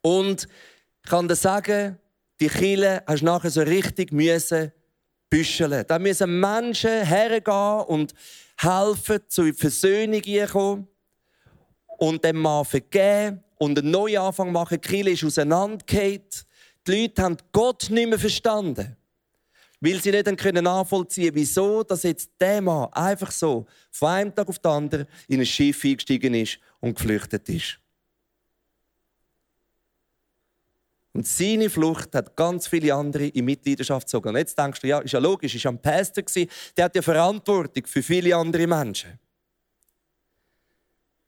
Und 0.00 0.48
ich 1.04 1.10
kann 1.10 1.28
dir 1.28 1.34
sagen, 1.34 1.98
die 2.40 2.48
Kille 2.48 3.02
hast 3.06 3.20
du 3.20 3.26
nachher 3.26 3.50
so 3.50 3.60
richtig 3.60 4.10
müssen 4.10 4.72
büscheln. 5.28 5.84
Da 5.86 5.98
müssen 5.98 6.40
Menschen 6.40 7.04
hergehen 7.04 7.80
und 7.88 8.14
helfen, 8.56 9.20
zu 9.28 9.52
Versöhnung 9.52 10.22
kommen 10.50 10.88
und 11.98 12.24
dem 12.24 12.38
Mann 12.38 12.64
vergeben 12.64 13.44
und 13.58 13.78
einen 13.78 13.90
neuen 13.90 14.16
Anfang 14.16 14.50
machen. 14.50 14.80
Die 14.80 14.88
Kirche 14.88 15.10
ist 15.10 15.24
auseinandergefallen. 15.24 16.47
Die 16.88 17.02
Leute 17.02 17.22
haben 17.22 17.36
Gott 17.52 17.90
nicht 17.90 18.08
mehr 18.08 18.18
verstanden. 18.18 18.96
Weil 19.80 20.02
sie 20.02 20.10
nicht 20.10 20.38
können 20.38 20.64
nachvollziehen 20.64 21.34
wieso 21.34 21.84
dass 21.84 22.02
jetzt 22.02 22.30
der 22.40 22.60
Mann 22.60 22.92
einfach 22.92 23.30
so 23.30 23.66
von 23.92 24.08
einem 24.08 24.34
Tag 24.34 24.48
auf 24.48 24.58
den 24.58 24.70
anderen 24.70 25.06
in 25.28 25.38
ein 25.38 25.46
Schiff 25.46 25.84
eingestiegen 25.84 26.34
ist 26.34 26.58
und 26.80 26.94
geflüchtet 26.94 27.48
ist. 27.48 27.78
Und 31.12 31.26
seine 31.26 31.70
Flucht 31.70 32.14
hat 32.14 32.36
ganz 32.36 32.66
viele 32.68 32.94
andere 32.94 33.26
in 33.26 33.44
Mitleidenschaft 33.44 34.06
gezogen. 34.06 34.30
Und 34.30 34.36
jetzt 34.36 34.58
denkst 34.58 34.80
du, 34.80 34.86
ja, 34.86 34.98
ist 35.00 35.12
ja 35.12 35.18
logisch, 35.18 35.54
ist 35.54 35.64
ja 35.64 35.70
ein 35.70 35.80
Pastor 35.80 36.24
der 36.76 36.84
hat 36.84 36.94
ja 36.94 37.02
Verantwortung 37.02 37.86
für 37.86 38.02
viele 38.02 38.36
andere 38.36 38.66
Menschen. 38.66 39.18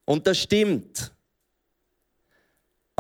Und 0.05 0.27
das 0.27 0.39
stimmt. 0.39 1.13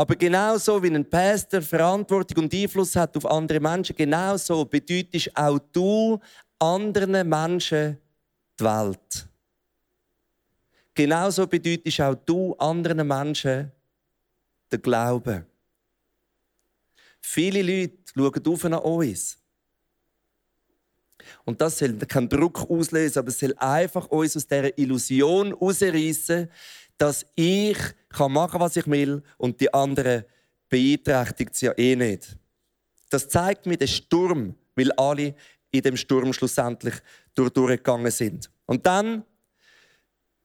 Aber 0.00 0.16
genauso 0.16 0.82
wie 0.82 0.88
ein 0.88 1.04
Pastor 1.04 1.60
Verantwortung 1.60 2.44
und 2.44 2.54
Einfluss 2.54 2.96
hat 2.96 3.14
auf 3.18 3.26
andere 3.26 3.60
Menschen, 3.60 3.94
genauso 3.94 4.64
bedeutest 4.64 5.30
auch 5.36 5.58
du 5.58 6.18
anderen 6.58 7.28
Menschen 7.28 7.98
die 8.58 8.64
Welt. 8.64 9.28
Genauso 10.94 11.46
bedeutest 11.46 12.00
auch 12.00 12.14
du 12.14 12.54
anderen 12.54 13.06
Menschen 13.06 13.70
den 14.72 14.80
Glauben. 14.80 15.44
Viele 17.20 17.60
Leute 17.60 17.98
schauen 18.16 18.54
auf 18.54 18.64
nach 18.64 18.80
uns. 18.80 19.36
Und 21.44 21.60
das 21.60 21.78
soll 21.78 21.98
keinen 21.98 22.30
Druck 22.30 22.70
auslösen, 22.70 23.18
aber 23.18 23.28
es 23.28 23.38
soll 23.38 23.54
einfach 23.58 24.06
uns 24.08 24.34
aus 24.34 24.46
dieser 24.46 24.78
Illusion 24.78 25.48
herausreißen, 25.48 26.48
dass 27.00 27.24
ich 27.34 27.78
kann 28.10 28.32
machen 28.32 28.60
was 28.60 28.76
ich 28.76 28.86
will 28.86 29.22
und 29.38 29.58
die 29.58 29.72
anderen 29.72 30.24
beeinträchtigt 30.68 31.54
es 31.54 31.62
ja 31.62 31.72
eh 31.78 31.96
nicht. 31.96 32.36
Das 33.08 33.26
zeigt 33.26 33.64
mir 33.64 33.78
den 33.78 33.88
Sturm, 33.88 34.54
weil 34.76 34.92
alle 34.92 35.34
in 35.70 35.80
dem 35.80 35.96
Sturm 35.96 36.32
schlussendlich 36.34 36.94
durchgegangen 37.34 38.10
sind. 38.10 38.50
Und 38.66 38.84
dann 38.84 39.24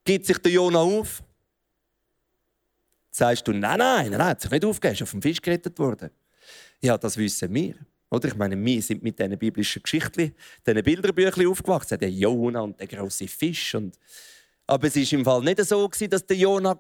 gibt 0.06 0.26
sich 0.26 0.38
der 0.38 0.54
Jona 0.54 0.80
auf. 0.80 1.22
Sagst 3.12 3.46
du, 3.48 3.52
nein, 3.52 3.80
nein, 3.80 4.12
nein, 4.12 4.24
hat 4.24 4.42
sich 4.42 4.52
nicht 4.52 4.64
aufgegeben, 4.64 4.94
ist 4.94 5.02
auf 5.04 5.12
dem 5.12 5.22
Fisch 5.22 5.42
gerettet 5.42 5.78
worden. 5.78 6.10
Ja, 6.82 6.98
das 6.98 7.18
wissen 7.18 7.54
wir. 7.54 7.76
Oder? 8.10 8.30
Ich 8.30 8.36
meine, 8.36 8.58
wir 8.64 8.82
sind 8.82 9.04
mit 9.04 9.20
diesen 9.20 9.38
biblischen 9.38 9.82
Geschichten, 9.82 10.34
diesen 10.66 10.84
Bilderbüchern 10.84 11.48
aufgewachsen. 11.48 12.00
Der 12.00 12.12
Jona 12.12 12.62
und 12.62 12.80
der 12.80 12.88
große 12.88 13.28
Fisch. 13.28 13.76
Und 13.76 14.00
aber 14.68 14.88
es 14.88 14.96
war 14.96 15.20
im 15.20 15.26
Fall 15.26 15.42
nicht 15.42 15.64
so, 15.64 15.88
dass 15.88 16.26
der 16.26 16.38
Jona 16.38 16.80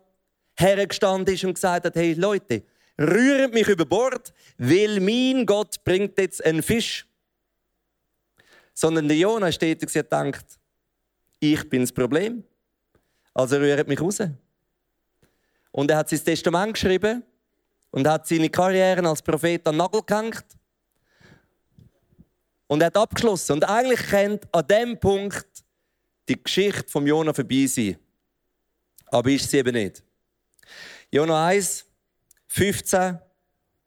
hergestanden 0.58 1.34
ist 1.34 1.43
und 1.43 1.54
gesagt 1.54 1.86
hat, 1.86 1.95
hey 1.95 2.13
Leute, 2.13 2.63
rührt 3.00 3.54
mich 3.54 3.67
über 3.67 3.86
Bord, 3.86 4.34
weil 4.58 5.00
mein 5.00 5.45
Gott 5.45 5.84
bringt 5.84 6.17
jetzt 6.17 6.43
einen 6.43 6.63
Fisch. 6.63 7.08
Sondern 8.74 9.08
der 9.08 9.17
Jona 9.17 9.52
steht 9.52 9.82
und 9.82 9.91
gedacht, 9.91 10.45
ich 11.39 11.69
bin 11.69 11.82
das 11.82 11.91
Problem. 11.91 12.43
Also 13.34 13.58
rührt 13.58 13.88
mich 13.88 14.02
raus. 14.02 14.19
Und 15.71 15.91
er 15.91 15.98
hat 15.98 16.10
sein 16.10 16.24
Testament 16.24 16.74
geschrieben 16.74 17.24
und 17.91 18.08
hat 18.08 18.28
seine 18.28 18.50
Karriere 18.50 19.08
als 19.08 19.21
Prophet 19.21 19.67
an 19.67 19.74
den 19.74 19.78
Nagel 19.78 20.02
gehängt. 20.06 20.45
Und 22.67 22.82
er 22.82 22.88
hat 22.88 22.98
abgeschlossen. 22.98 23.54
Und 23.54 23.63
eigentlich 23.65 24.02
kennt 24.08 24.54
an 24.54 24.67
dem 24.67 25.00
Punkt 25.00 25.55
die 26.28 26.42
Geschichte 26.42 26.90
von 26.90 27.06
Jona 27.06 27.34
vorbei 27.34 27.66
sein. 27.68 27.98
Aber 29.08 29.30
ist 29.30 29.50
sie 29.50 29.58
eben 29.58 29.74
nicht. 29.74 30.04
Jona 31.12 31.48
1, 31.48 31.86
15 32.48 33.20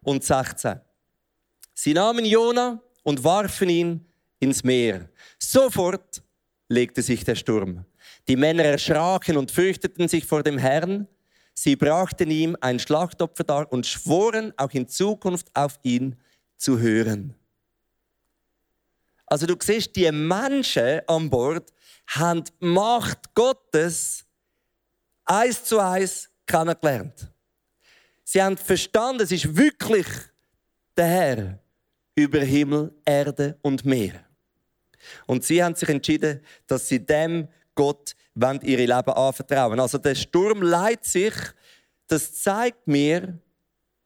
und 0.03 0.25
16. 0.25 0.81
Sie 1.75 1.95
nahmen 1.95 2.25
Jona 2.25 2.81
und 3.03 3.23
warfen 3.23 3.69
ihn 3.69 4.07
ins 4.41 4.63
Meer. 4.63 5.09
Sofort 5.39 6.23
legte 6.69 7.03
sich 7.03 7.25
der 7.25 7.35
Sturm. 7.35 7.85
Die 8.29 8.37
Männer 8.37 8.65
erschraken 8.65 9.37
und 9.37 9.51
fürchteten 9.51 10.09
sich 10.09 10.25
vor 10.25 10.43
dem 10.43 10.59
Herrn. 10.59 11.09
Sie 11.55 11.77
brachten 11.77 12.31
ihm 12.31 12.57
ein 12.61 12.79
Schlachtopfer 12.79 13.45
dar 13.45 13.73
und 13.73 13.87
schworen, 13.87 14.53
auch 14.57 14.71
in 14.73 14.87
Zukunft 14.87 15.49
auf 15.55 15.79
ihn 15.83 16.17
zu 16.57 16.79
hören. 16.79 17.35
Also 19.27 19.47
du 19.47 19.57
siehst, 19.61 19.95
die 19.97 20.11
Menschen 20.11 21.01
an 21.07 21.29
Bord 21.29 21.73
haben 22.09 22.45
die 22.45 22.67
Macht 22.67 23.35
Gottes 23.35 24.25
eins 25.25 25.65
zu 25.65 25.79
eins 25.79 26.29
kennengelernt. 26.47 27.31
Sie 28.25 28.43
haben 28.43 28.57
verstanden, 28.57 29.23
es 29.23 29.33
ist 29.33 29.57
wirklich 29.57 30.07
der 30.97 31.07
Herr 31.07 31.59
über 32.15 32.41
Himmel, 32.41 32.93
Erde 33.05 33.57
und 33.63 33.85
Meer. 33.85 34.25
Und 35.27 35.45
sie 35.45 35.63
haben 35.63 35.75
sich 35.75 35.89
entschieden, 35.89 36.41
dass 36.67 36.89
sie 36.89 37.05
dem 37.05 37.49
Gott 37.75 38.15
ihre 38.35 38.87
Leben 38.87 39.11
anvertrauen. 39.11 39.79
Also 39.79 39.99
der 39.99 40.15
Sturm 40.15 40.63
leitet 40.63 41.05
sich. 41.05 41.35
Das 42.07 42.35
zeigt 42.35 42.87
mir, 42.87 43.39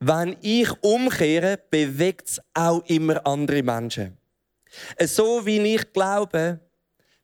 wenn 0.01 0.37
ich 0.41 0.71
umkehre, 0.83 1.59
bewegt 1.71 2.29
es 2.29 2.41
auch 2.55 2.85
immer 2.87 3.25
andere 3.27 3.62
Menschen. 3.62 4.19
So 5.01 5.47
wie 5.47 5.75
ich 5.75 5.93
glaube, 5.93 6.61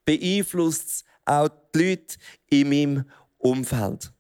beeinflusst 0.09 0.89
es 0.89 1.05
auch 1.27 1.51
die 1.75 1.91
Leute 1.91 2.17
in 2.49 2.71
meinem 2.71 3.05
Umfeld. 3.37 4.11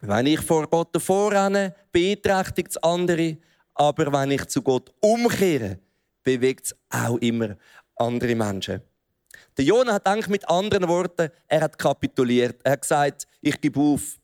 Wenn 0.00 0.26
ich 0.26 0.42
vor 0.42 0.68
Gott 0.68 0.94
vorrenne, 1.00 1.74
beeinträchtigt 1.90 2.72
es 2.72 2.76
andere. 2.76 3.38
Aber 3.72 4.12
wenn 4.12 4.32
ich 4.32 4.44
zu 4.48 4.60
Gott 4.60 4.92
umkehre, 5.00 5.78
bewegt 6.22 6.66
es 6.66 6.76
auch 6.90 7.16
immer 7.16 7.56
andere 7.96 8.34
Menschen. 8.34 8.82
Der 9.56 9.64
Jonah 9.64 9.94
hat 9.94 10.06
eigentlich 10.06 10.28
mit 10.28 10.48
anderen 10.50 10.86
Worten, 10.86 11.30
er 11.48 11.62
hat 11.62 11.78
kapituliert. 11.78 12.60
Er 12.62 12.72
hat 12.72 12.82
gesagt, 12.82 13.26
ich 13.40 13.58
gebe 13.58 13.80
auf. 13.80 14.18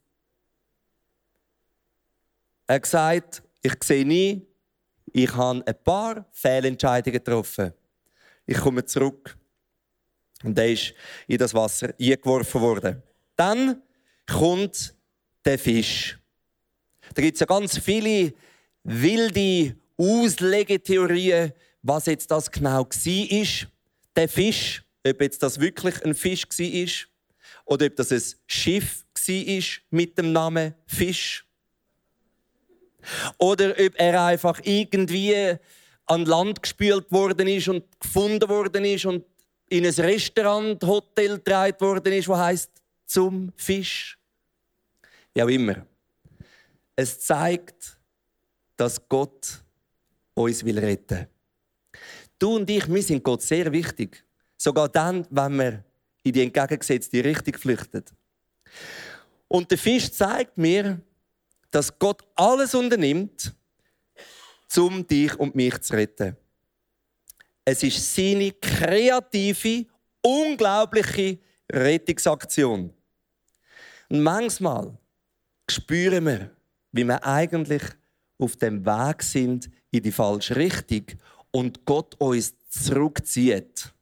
Er 2.67 2.75
hat 2.75 2.83
gesagt, 2.83 3.43
ich 3.63 3.75
sehe 3.83 4.05
nie, 4.05 4.47
ich 5.07 5.35
habe 5.35 5.67
ein 5.67 5.75
paar 5.83 6.27
Fehlentscheidungen 6.33 7.19
getroffen. 7.19 7.73
Ich 8.45 8.59
komme 8.59 8.85
zurück. 8.85 9.39
Und 10.47 10.57
er 10.59 10.73
ist 10.73 10.95
in 11.27 11.39
das 11.39 11.53
Wasser 11.53 11.93
eingeworfen 12.01 12.61
worden. 12.61 13.03
Dann 13.35 13.83
kommt 14.27 14.95
der 15.45 15.59
Fisch. 15.59 16.19
Da 17.15 17.21
gibt 17.21 17.35
es 17.35 17.41
ja 17.41 17.47
ganz 17.47 17.79
viele 17.79 18.33
wilde 18.85 19.77
Auslegetheorien, 19.97 21.53
was 21.83 22.07
jetzt 22.07 22.31
das 22.31 22.51
genau 22.51 22.85
war. 22.85 23.69
Der 24.15 24.29
Fisch, 24.29 24.85
ob 25.07 25.21
jetzt 25.21 25.43
das 25.43 25.61
wirklich 25.61 26.05
ein 26.05 26.15
Fisch 26.15 26.45
war 26.45 27.07
oder 27.65 27.87
ob 27.87 27.97
das 27.97 28.13
ein 28.13 28.23
Schiff 28.47 29.05
war 29.27 29.63
mit 29.91 30.17
dem 30.17 30.33
Namen 30.33 30.75
Fisch. 30.87 31.45
Oder 33.39 33.71
ob 33.73 33.95
er 33.97 34.25
einfach 34.25 34.61
irgendwie 34.63 35.57
an 36.07 36.25
Land 36.25 36.63
gespült 36.63 37.11
worden 37.11 37.49
ist 37.49 37.69
und 37.69 37.85
gefunden 38.01 38.49
worden 38.49 38.85
ist 38.85 39.07
und 39.07 39.25
in 39.69 39.85
ein 39.85 39.93
Restaurant, 39.93 40.83
Hotel 40.85 41.37
getragen 41.37 41.81
worden 41.81 42.13
ist, 42.13 42.29
wo 42.29 42.37
heißt 42.37 42.71
zum 43.07 43.53
Fisch. 43.57 44.19
Wie 45.35 45.43
auch 45.43 45.49
immer. 45.49 45.87
Es 46.95 47.21
zeigt, 47.21 47.99
dass 48.77 49.09
Gott 49.09 49.63
uns 50.35 50.65
will 50.65 50.79
retten. 50.79 51.27
Du 52.39 52.57
und 52.57 52.69
ich, 52.71 52.87
wir 52.89 53.03
sind 53.03 53.25
Gott 53.25 53.43
sehr 53.43 53.73
wichtig. 53.73 54.25
Sogar 54.57 54.89
dann, 54.89 55.27
wenn 55.31 55.59
wir 55.59 55.85
in 56.23 56.33
die 56.33 56.43
entgegengesetzte 56.43 57.25
Richtung 57.25 57.55
flüchten. 57.55 58.05
Und 59.49 59.71
der 59.71 59.79
Fisch 59.79 60.11
zeigt 60.11 60.59
mir, 60.59 61.01
dass 61.71 61.99
Gott 61.99 62.23
alles 62.35 62.75
unternimmt, 62.75 63.55
um 64.77 65.07
dich 65.07 65.35
und 65.39 65.55
mich 65.55 65.79
zu 65.81 65.95
retten. 65.95 66.37
Es 67.69 67.83
ist 67.83 68.15
seine 68.15 68.53
kreative, 68.53 69.87
unglaubliche 70.23 71.39
Rettungsaktion. 71.71 72.95
Und 74.09 74.23
manchmal 74.23 74.97
spüren 75.69 76.27
wir, 76.27 76.51
wie 76.93 77.03
wir 77.03 77.25
eigentlich 77.25 77.83
auf 78.39 78.55
dem 78.55 78.87
Weg 78.87 79.21
sind 79.21 79.69
in 79.91 80.03
die 80.05 80.13
falsche 80.13 80.55
Richtung 80.55 81.07
und 81.51 81.85
Gott 81.85 82.15
uns 82.21 82.55
zurückzieht 82.69 83.93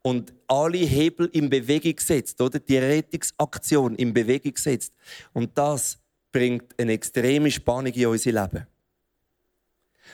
und 0.00 0.32
alle 0.46 0.78
Hebel 0.78 1.28
in 1.34 1.50
Bewegung 1.50 1.98
setzt, 1.98 2.40
oder 2.40 2.58
die 2.58 2.78
Rettungsaktion 2.78 3.96
in 3.96 4.14
Bewegung 4.14 4.56
setzt. 4.56 4.94
Und 5.34 5.58
das 5.58 5.98
bringt 6.32 6.78
eine 6.80 6.92
extreme 6.92 7.50
Spannung 7.50 7.92
in 7.92 8.06
unser 8.06 8.32
Leben. 8.32 8.66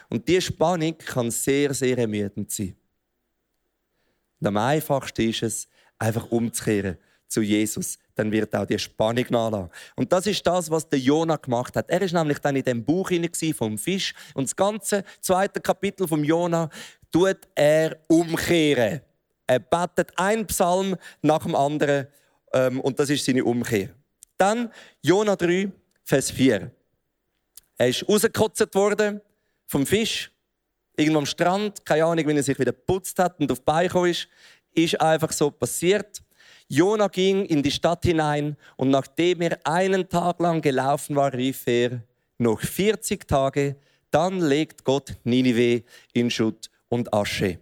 Und 0.09 0.27
diese 0.29 0.43
Spannung 0.43 0.97
kann 0.99 1.31
sehr, 1.31 1.75
sehr 1.75 1.99
ermüdend 1.99 2.51
sein. 2.51 2.77
Und 4.41 4.47
am 4.49 4.57
einfachsten 4.57 5.29
ist 5.29 5.43
es, 5.43 5.69
einfach 5.99 6.31
umzukehren 6.31 6.99
zu 7.29 7.43
Jesus. 7.43 7.99
Dann 8.15 8.31
wird 8.31 8.55
auch 8.55 8.67
die 8.67 8.79
Spannung 8.79 9.25
nachlassen. 9.31 9.71
Und 9.97 10.13
das 10.13 10.27
ist 10.27 10.47
das, 10.47 10.71
was 10.71 10.89
der 10.89 10.99
Jona 10.99 11.37
gemacht 11.37 11.75
hat. 11.77 11.89
Er 11.91 12.03
ist 12.03 12.13
nämlich 12.13 12.39
dann 12.39 12.57
in 12.57 12.63
dem 12.63 12.85
Buch 12.85 13.11
vom 13.57 13.79
Fisch 13.79 14.15
und 14.35 14.45
das 14.45 14.55
ganze 14.55 15.05
zweite 15.21 15.61
Kapitel 15.61 16.07
vom 16.07 16.23
Jona 16.23 16.69
tut 17.11 17.39
er 17.55 17.97
umkehren. 18.09 19.01
Er 19.47 19.59
betet 19.59 20.13
ein 20.17 20.47
Psalm 20.47 20.97
nach 21.23 21.43
dem 21.43 21.55
anderen 21.55 22.07
ähm, 22.53 22.81
und 22.81 22.99
das 22.99 23.11
ist 23.11 23.25
seine 23.25 23.45
Umkehr. 23.45 23.91
Dann 24.39 24.71
Jona 25.03 25.37
3, 25.37 25.71
Vers 26.03 26.31
4. 26.31 26.71
Er 27.77 27.89
ist 27.89 28.09
rausgekotzt 28.09 28.75
worden 28.75 29.21
vom 29.67 29.87
Fisch, 29.87 30.31
irgendwo 30.97 31.19
am 31.19 31.27
Strand, 31.27 31.85
keine 31.85 32.05
Ahnung, 32.05 32.27
wie 32.29 32.37
er 32.37 32.43
sich 32.43 32.59
wieder 32.59 32.73
putzt 32.73 33.19
hat 33.19 33.41
und 33.41 33.51
auf 33.51 33.59
die 33.59 33.65
Beine 33.65 34.11
ist. 34.11 34.29
Ist 34.73 35.01
einfach 35.01 35.33
so 35.33 35.51
passiert. 35.51 36.23
Jona 36.69 37.09
ging 37.09 37.45
in 37.45 37.63
die 37.63 37.71
Stadt 37.71 38.05
hinein 38.05 38.57
und 38.77 38.91
nachdem 38.91 39.43
er 39.43 39.59
einen 39.65 40.09
Tag 40.09 40.41
lang 40.41 40.61
gelaufen 40.63 41.15
war, 41.17 41.33
rief 41.33 41.67
er, 41.67 42.03
noch 42.39 42.61
40 42.61 43.29
Tage, 43.29 43.77
dann 44.11 44.41
legt 44.41 44.85
Gott 44.85 45.15
Ninive 45.25 45.85
in 46.13 46.31
Schutt 46.31 46.71
und 46.89 47.13
Asche. 47.13 47.59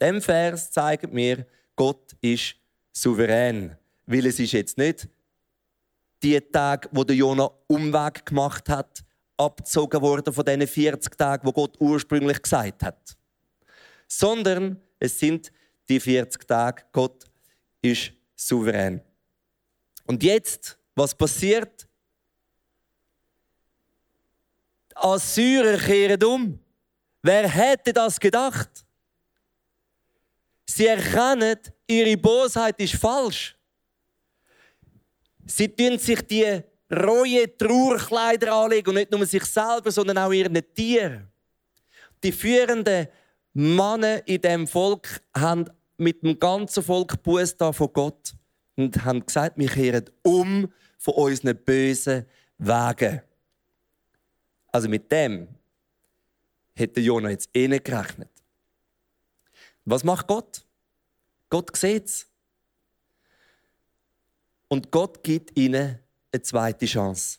Dem 0.00 0.20
Vers 0.22 0.70
zeigt 0.70 1.12
mir, 1.12 1.46
Gott 1.76 2.16
ist 2.20 2.56
souverän, 2.92 3.76
weil 4.06 4.26
es 4.26 4.38
ist 4.40 4.52
jetzt 4.52 4.78
nicht 4.78 5.08
die 6.22 6.40
Tage, 6.40 6.88
wo 6.92 7.04
der 7.04 7.16
Jona 7.16 7.50
Umweg 7.66 8.26
gemacht 8.26 8.68
hat, 8.68 9.04
abgezogen 9.38 10.00
worden 10.02 10.32
von 10.32 10.44
diesen 10.44 10.66
40 10.66 11.16
Tagen, 11.16 11.46
wo 11.46 11.52
Gott 11.52 11.76
ursprünglich 11.78 12.42
gesagt 12.42 12.82
hat, 12.82 13.16
sondern 14.06 14.80
es 14.98 15.18
sind 15.18 15.52
die 15.88 16.00
40 16.00 16.46
Tage. 16.46 16.82
Gott 16.92 17.24
ist 17.80 18.12
souverän. 18.34 19.00
Und 20.06 20.22
jetzt, 20.22 20.78
was 20.94 21.14
passiert? 21.14 21.86
Die 24.90 24.96
Assyrer 24.96 25.78
kehren 25.78 26.22
um. 26.24 26.58
Wer 27.22 27.48
hätte 27.48 27.92
das 27.92 28.18
gedacht? 28.18 28.84
Sie 30.64 30.86
erkennen, 30.86 31.58
ihre 31.86 32.16
Bosheit 32.16 32.78
ist 32.80 32.94
falsch. 32.96 33.56
Sie 35.46 35.68
tun 35.68 35.98
sich 35.98 36.20
die 36.22 36.62
rohe 36.90 37.56
Trauerkleider 37.56 38.52
anlegen 38.52 38.90
und 38.90 38.94
nicht 38.96 39.10
nur 39.10 39.24
sich 39.26 39.44
selber, 39.44 39.90
sondern 39.90 40.18
auch 40.18 40.32
ihren 40.32 40.60
Tieren. 40.74 41.28
Die 42.22 42.32
führenden 42.32 43.08
Männer 43.52 44.26
in 44.26 44.40
dem 44.40 44.66
Volk 44.66 45.22
haben 45.36 45.66
mit 45.96 46.22
dem 46.22 46.38
ganzen 46.38 46.82
Volk 46.82 47.22
Buß 47.22 47.56
von 47.72 47.92
Gott 47.92 48.34
und 48.76 49.04
haben 49.04 49.24
gesagt, 49.24 49.58
wir 49.58 49.68
kehren 49.68 50.08
um 50.22 50.72
von 50.98 51.14
unseren 51.14 51.56
bösen 51.56 52.24
Wegen. 52.58 53.22
Also 54.72 54.88
mit 54.88 55.10
dem 55.10 55.48
hätte 56.74 57.00
Jonah 57.00 57.30
jetzt 57.30 57.50
eh 57.54 57.68
nicht 57.68 57.84
gerechnet. 57.84 58.30
Was 59.84 60.04
macht 60.04 60.26
Gott? 60.26 60.64
Gott 61.50 61.74
sieht 61.76 62.04
es. 62.04 62.26
Und 64.68 64.90
Gott 64.90 65.22
gibt 65.22 65.58
ihnen 65.58 65.98
eine 66.32 66.42
zweite 66.42 66.86
Chance. 66.86 67.38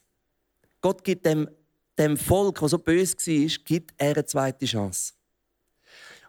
Gott 0.82 1.04
gibt 1.04 1.26
dem, 1.26 1.50
dem 1.98 2.18
Volk, 2.18 2.60
das 2.60 2.72
so 2.72 2.80
böse 2.80 3.16
war, 3.18 3.64
gibt 3.66 3.94
er 3.98 4.16
eine 4.16 4.26
zweite 4.26 4.66
Chance. 4.66 5.14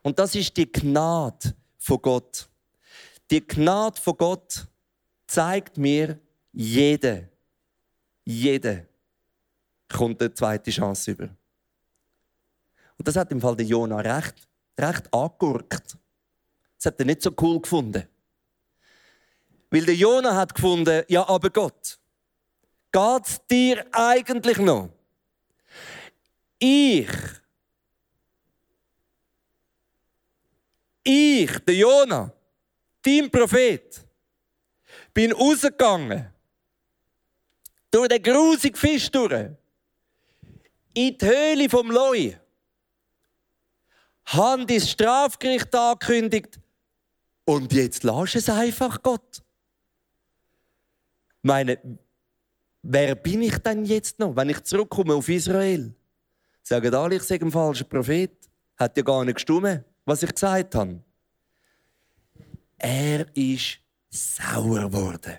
Und 0.02 0.18
das 0.18 0.34
ist 0.34 0.56
die 0.56 0.70
Gnade 0.70 1.54
von 1.78 2.00
Gott. 2.00 2.48
Die 3.30 3.46
Gnade 3.46 4.00
von 4.00 4.16
Gott 4.16 4.66
zeigt 5.26 5.78
mir, 5.78 6.18
jeder, 6.52 7.28
jeder 8.24 8.86
kommt 9.88 10.20
eine 10.20 10.34
zweite 10.34 10.70
Chance 10.70 11.12
über. 11.12 11.28
Und 12.98 13.06
das 13.06 13.16
hat 13.16 13.30
im 13.30 13.40
Fall 13.40 13.56
der 13.56 13.66
Jona 13.66 13.98
recht, 14.00 14.48
recht 14.78 15.12
angegurkt. 15.14 15.96
Das 16.76 16.86
hat 16.86 16.98
er 16.98 17.06
nicht 17.06 17.22
so 17.22 17.32
cool 17.40 17.60
gefunden. 17.60 18.06
Weil 19.70 19.84
der 19.84 19.94
Jona 19.94 20.34
hat 20.34 20.54
gefunden, 20.54 21.04
ja, 21.08 21.26
aber 21.28 21.50
Gott, 21.50 21.99
geht's 22.92 23.40
dir 23.46 23.86
eigentlich 23.92 24.58
noch? 24.58 24.90
Ich, 26.58 27.08
ich, 31.02 31.58
der 31.60 31.74
Jona, 31.74 32.32
dein 33.02 33.30
Prophet, 33.30 34.04
bin 35.14 35.32
rausgegangen, 35.32 36.32
durch 37.90 38.08
den 38.08 38.22
grusigen 38.22 38.76
Fisch 38.76 39.10
durch, 39.10 39.50
in 40.92 41.16
die 41.16 41.26
Höhle 41.26 41.68
vom 41.68 41.90
Loi, 41.90 42.36
haben 44.26 44.66
das 44.66 44.90
Strafgericht 44.90 45.74
angekündigt, 45.74 46.60
und 47.46 47.72
jetzt 47.72 48.04
lass 48.04 48.36
es 48.36 48.48
einfach 48.48 49.02
Gott. 49.02 49.42
Meine, 51.42 51.80
wer 52.82 53.14
bin 53.14 53.42
ich 53.42 53.58
denn 53.58 53.84
jetzt 53.84 54.18
noch, 54.18 54.34
wenn 54.36 54.50
ich 54.50 54.62
zurückkomme 54.62 55.14
auf 55.14 55.28
Israel? 55.28 55.94
Sagen 56.62 56.94
alle, 56.94 57.16
ich 57.16 57.22
sage 57.22 57.44
ein 57.44 57.50
falscher 57.50 57.84
Prophet. 57.84 58.32
Hat 58.76 58.96
ja 58.96 59.02
gar 59.02 59.24
nicht 59.24 59.34
gestimmt, 59.34 59.84
was 60.04 60.22
ich 60.22 60.32
gesagt 60.32 60.74
habe. 60.74 61.02
Er 62.78 63.26
ist 63.36 63.78
sauer 64.08 64.88
geworden. 64.88 65.38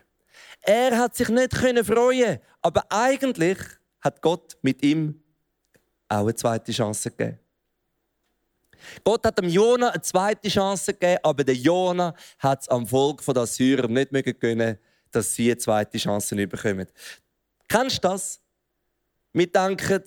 Er 0.62 0.98
hat 0.98 1.16
sich 1.16 1.30
nicht 1.30 1.56
freuen 1.56 2.40
aber 2.62 2.86
eigentlich 2.90 3.58
hat 4.00 4.22
Gott 4.22 4.58
mit 4.62 4.84
ihm 4.84 5.22
auch 6.08 6.22
eine 6.22 6.36
zweite 6.36 6.72
Chance 6.72 7.10
gegeben. 7.10 7.40
Gott 9.04 9.26
hat 9.26 9.38
dem 9.38 9.50
Jona 9.50 9.90
eine 9.90 10.02
zweite 10.02 10.50
Chance 10.50 10.94
gegeben, 10.94 11.20
aber 11.24 11.44
der 11.44 11.56
Jona 11.56 12.14
hat 12.40 12.62
es 12.62 12.68
am 12.68 12.86
Volk 12.86 13.24
der 13.26 13.38
Assyrer 13.38 13.88
nicht 13.88 14.40
gönnen, 14.40 14.78
dass 15.12 15.34
sie 15.34 15.52
eine 15.52 15.58
zweite 15.58 15.98
Chance 15.98 16.36
bekommen. 16.48 16.88
Kennst 17.72 18.04
du 18.04 18.10
das? 18.10 18.42
Wir 19.32 19.50
denken, 19.50 20.04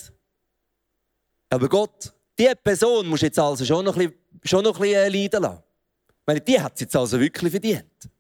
Aber 1.49 1.67
Gott, 1.67 2.13
diese 2.39 2.57
Person 2.57 3.07
muss 3.07 3.23
jetzt 3.23 3.39
also 3.39 3.65
schon 3.65 3.87
noch 3.87 3.97
ein 3.97 4.11
bisschen, 4.11 4.41
schon 4.43 4.65
noch 4.65 4.77
ein 4.77 4.83
bisschen 4.83 4.97
äh, 4.97 5.09
leiden 5.09 5.43
lassen. 5.43 5.63
Ich 6.09 6.27
meine, 6.27 6.41
die 6.43 6.61
hat 6.61 6.75
es 6.75 6.81
jetzt 6.81 6.95
also 6.95 7.19
wirklich 7.19 7.51
verdient. 7.51 8.11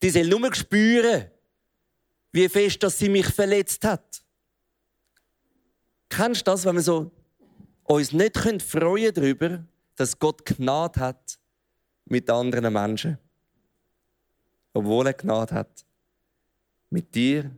Die 0.00 0.08
soll 0.08 0.26
nur 0.26 0.54
spüren, 0.54 1.30
wie 2.32 2.48
fest 2.48 2.82
dass 2.82 2.98
sie 2.98 3.10
mich 3.10 3.26
verletzt 3.26 3.84
hat. 3.84 4.22
Kennst 6.08 6.46
du 6.46 6.50
das, 6.50 6.64
wenn 6.64 6.76
wir 6.76 6.82
so 6.82 7.10
uns 7.84 8.12
nicht 8.12 8.38
freuen 8.62 9.12
darüber, 9.12 9.62
dass 9.96 10.18
Gott 10.18 10.46
Gnade 10.46 10.98
hat 10.98 11.38
mit 12.06 12.30
anderen 12.30 12.72
Menschen? 12.72 13.18
Obwohl 14.72 15.08
er 15.08 15.12
Gnade 15.12 15.54
hat 15.54 15.84
mit 16.88 17.14
dir 17.14 17.50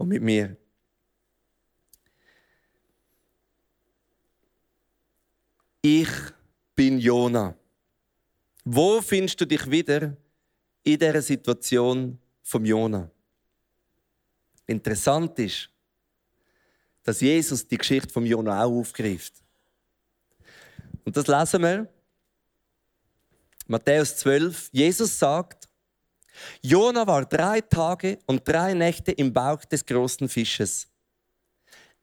und 0.00 0.08
mit 0.08 0.22
mir. 0.22 0.56
Ich 5.82 6.08
bin 6.74 6.98
Jona. 6.98 7.54
Wo 8.64 9.02
findest 9.02 9.38
du 9.40 9.46
dich 9.46 9.70
wieder 9.70 10.16
in 10.82 10.98
dieser 10.98 11.20
Situation 11.20 12.18
vom 12.42 12.64
Jona? 12.64 13.10
Interessant 14.66 15.38
ist, 15.38 15.68
dass 17.02 17.20
Jesus 17.20 17.68
die 17.68 17.76
Geschichte 17.76 18.10
vom 18.10 18.24
Jona 18.24 18.64
auch 18.64 18.72
aufgreift. 18.72 19.34
Und 21.04 21.14
das 21.14 21.26
lesen 21.26 21.62
wir. 21.62 21.88
Matthäus 23.66 24.16
12. 24.16 24.70
Jesus 24.72 25.18
sagt, 25.18 25.68
Jona 26.62 27.06
war 27.06 27.24
drei 27.24 27.60
Tage 27.60 28.18
und 28.26 28.46
drei 28.46 28.74
Nächte 28.74 29.12
im 29.12 29.32
Bauch 29.32 29.64
des 29.64 29.84
großen 29.84 30.28
Fisches. 30.28 30.88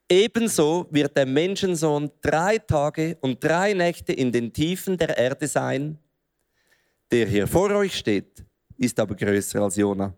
Ebenso 0.10 0.88
wird 0.90 1.18
der 1.18 1.26
Menschensohn 1.26 2.10
drei 2.22 2.58
Tage 2.60 3.18
und 3.22 3.44
drei 3.44 3.74
Nächte 3.74 4.14
in 4.14 4.32
den 4.32 4.54
Tiefen 4.54 4.98
der 4.98 5.18
Erde 5.18 5.48
sein. 5.48 6.00
Der 7.12 7.28
hier 7.28 7.48
vor 7.48 7.72
euch 7.72 7.98
steht, 7.98 8.46
ist 8.78 9.00
aber 9.00 9.16
größer 9.16 9.62
als 9.62 9.76
Jona. 9.76 10.14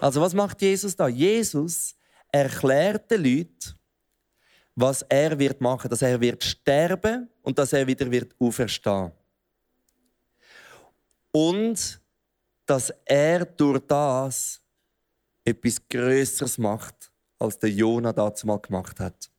Also 0.00 0.20
was 0.20 0.34
macht 0.34 0.60
Jesus 0.60 0.96
da? 0.96 1.08
Jesus 1.08 1.94
erklärt 2.30 3.10
den 3.10 3.24
Leuten, 3.24 3.78
was 4.74 5.02
er 5.02 5.38
wird 5.38 5.60
machen, 5.60 5.88
dass 5.88 6.02
er 6.02 6.20
wird 6.20 6.42
sterben 6.42 7.28
und 7.42 7.58
dass 7.58 7.72
er 7.72 7.86
wieder 7.86 8.10
wird 8.10 8.34
auferstehen. 8.38 9.12
Und 11.30 12.00
dass 12.66 12.92
er 13.04 13.44
durch 13.44 13.80
das 13.86 14.60
etwas 15.44 15.80
Größeres 15.88 16.58
macht, 16.58 17.10
als 17.38 17.58
der 17.58 17.70
Jona 17.70 18.12
dazu 18.12 18.46
mal 18.46 18.58
gemacht 18.58 18.98
hat. 19.00 19.30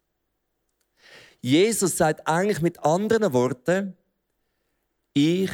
Jesus 1.42 1.98
sagt 1.98 2.28
eigentlich 2.28 2.62
mit 2.62 2.80
anderen 2.84 3.34
Worten, 3.34 3.96
ich 5.14 5.52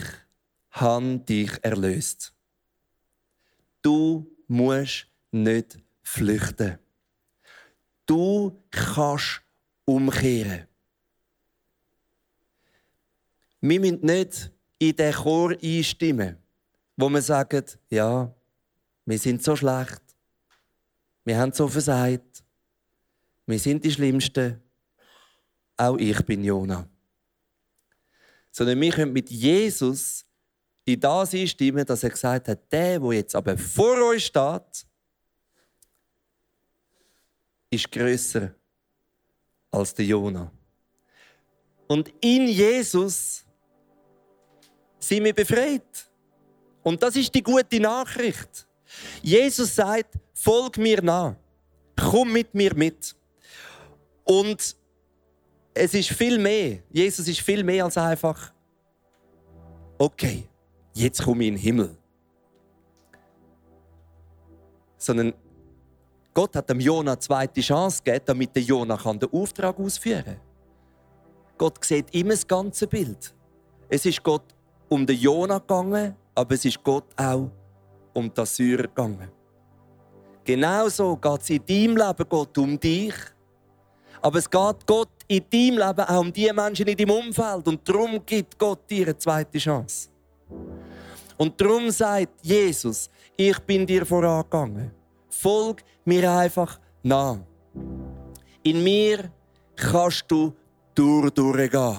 habe 0.71 1.19
dich 1.19 1.51
erlöst. 1.61 2.33
Du 3.81 4.25
musst 4.47 5.07
nicht 5.31 5.79
flüchten. 6.01 6.79
Du 8.05 8.63
kannst 8.71 9.41
umkehren. 9.85 10.67
Wir 13.61 13.79
müssen 13.79 14.05
nicht 14.05 14.51
in 14.79 14.95
den 14.95 15.13
Chor 15.13 15.51
einstimmen, 15.61 16.37
wo 17.01 17.09
wir 17.09 17.21
sagen, 17.21 17.65
ja, 17.89 18.31
wir 19.05 19.17
sind 19.17 19.43
so 19.43 19.55
schlecht, 19.55 20.01
wir 21.25 21.37
haben 21.37 21.51
so 21.51 21.67
versagt, 21.67 22.43
wir 23.47 23.57
sind 23.57 23.83
die 23.83 23.91
Schlimmsten, 23.91 24.61
auch 25.77 25.97
ich 25.97 26.23
bin 26.25 26.43
Jona. 26.43 26.87
Sondern 28.51 28.79
wir 28.79 28.91
können 28.91 29.13
mit 29.13 29.31
Jesus 29.31 30.23
in 30.85 30.99
das 30.99 31.33
einstimmen, 31.33 31.85
dass 31.85 32.03
er 32.03 32.11
gesagt 32.11 32.47
hat, 32.47 32.71
der, 32.71 32.99
der 32.99 33.13
jetzt 33.13 33.35
aber 33.35 33.57
vor 33.57 33.97
euch 34.09 34.25
steht, 34.25 34.85
ist 37.71 37.91
größer 37.91 38.53
als 39.71 39.93
der 39.95 40.05
Jona. 40.05 40.51
Und 41.87 42.13
in 42.21 42.47
Jesus 42.47 43.43
sind 44.99 45.23
wir 45.23 45.33
befreit. 45.33 46.10
Und 46.83 47.01
das 47.01 47.15
ist 47.15 47.33
die 47.33 47.43
gute 47.43 47.79
Nachricht. 47.79 48.67
Jesus 49.21 49.75
sagt, 49.75 50.15
folg 50.33 50.77
mir 50.77 51.01
nach, 51.01 51.35
komm 51.95 52.33
mit 52.33 52.53
mir 52.53 52.73
mit. 52.75 53.15
Und 54.23 54.75
es 55.73 55.93
ist 55.93 56.09
viel 56.09 56.37
mehr. 56.37 56.79
Jesus 56.89 57.27
ist 57.27 57.41
viel 57.41 57.63
mehr 57.63 57.85
als 57.85 57.97
einfach, 57.97 58.51
okay, 59.97 60.47
jetzt 60.93 61.23
komme 61.23 61.43
ich 61.43 61.47
in 61.49 61.55
den 61.55 61.61
Himmel. 61.61 61.97
Sondern 64.97 65.33
Gott 66.33 66.55
hat 66.55 66.69
dem 66.69 66.79
Jona 66.79 67.11
eine 67.11 67.19
zweite 67.19 67.61
Chance 67.61 68.01
gegeben, 68.03 68.25
damit 68.25 68.55
der 68.55 68.63
Jona 68.63 68.95
den 68.95 69.33
Auftrag 69.33 69.77
ausführen 69.79 70.23
kann. 70.23 70.39
Gott 71.57 71.83
sieht 71.83 72.13
immer 72.13 72.31
das 72.31 72.47
ganze 72.47 72.87
Bild. 72.87 73.33
Es 73.89 74.05
ist 74.05 74.23
Gott 74.23 74.43
um 74.89 75.05
den 75.05 75.17
Jona 75.17 75.59
gegangen, 75.59 76.15
aber 76.41 76.55
es 76.55 76.65
ist 76.65 76.83
Gott 76.83 77.05
auch 77.15 77.51
um 78.13 78.33
die 78.33 78.41
Assyrer 78.41 78.83
gegangen. 78.83 79.29
Genauso 80.43 81.15
geht 81.15 81.41
es 81.41 81.49
in 81.51 81.65
deinem 81.65 81.97
Leben 81.97 82.25
Gott 82.27 82.57
um 82.57 82.79
dich. 82.79 83.13
Aber 84.23 84.39
es 84.39 84.49
geht 84.49 84.87
Gott 84.87 85.09
in 85.27 85.45
deinem 85.51 85.77
Leben 85.77 86.01
auch 86.01 86.19
um 86.19 86.33
die 86.33 86.51
Menschen 86.51 86.87
in 86.87 86.97
deinem 86.97 87.11
Umfeld. 87.11 87.67
Und 87.67 87.87
darum 87.87 88.25
gibt 88.25 88.57
Gott 88.57 88.89
dir 88.89 89.05
eine 89.05 89.17
zweite 89.17 89.59
Chance. 89.59 90.09
Und 91.37 91.61
darum 91.61 91.91
sagt 91.91 92.43
Jesus, 92.43 93.09
ich 93.37 93.59
bin 93.59 93.85
dir 93.85 94.03
vorangegangen. 94.03 94.91
Folg 95.29 95.83
mir 96.05 96.29
einfach 96.31 96.79
nach. 97.03 97.37
In 98.63 98.83
mir 98.83 99.31
kannst 99.75 100.25
du 100.27 100.53
durch 100.95 101.29
durchgehen, 101.31 101.97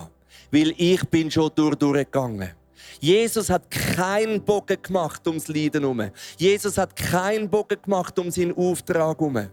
weil 0.50 0.74
ich 0.76 1.08
bin 1.08 1.30
schon 1.30 1.50
durch 1.54 1.76
durchgegangen. 1.76 2.61
Jesus 3.02 3.50
hat 3.50 3.68
keinen 3.68 4.40
Bogen 4.44 4.80
gemacht 4.80 5.26
ums 5.26 5.48
Leiden 5.48 5.82
herum. 5.82 6.08
Jesus 6.36 6.78
hat 6.78 6.94
keinen 6.94 7.50
Bogen 7.50 7.82
gemacht 7.82 8.16
um 8.16 8.30
seinen 8.30 8.56
Auftrag 8.56 9.18
herum. 9.18 9.48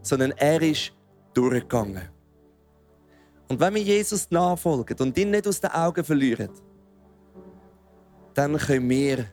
Sondern 0.00 0.30
er 0.32 0.62
ist 0.62 0.90
durchgegangen. 1.34 2.08
Und 3.46 3.60
wenn 3.60 3.74
wir 3.74 3.82
Jesus 3.82 4.30
nachfolgen 4.30 4.96
und 5.00 5.18
ihn 5.18 5.32
nicht 5.32 5.46
aus 5.46 5.60
den 5.60 5.70
Augen 5.70 6.02
verlieren, 6.02 6.48
dann 8.32 8.56
können 8.56 8.88
wir 8.88 9.26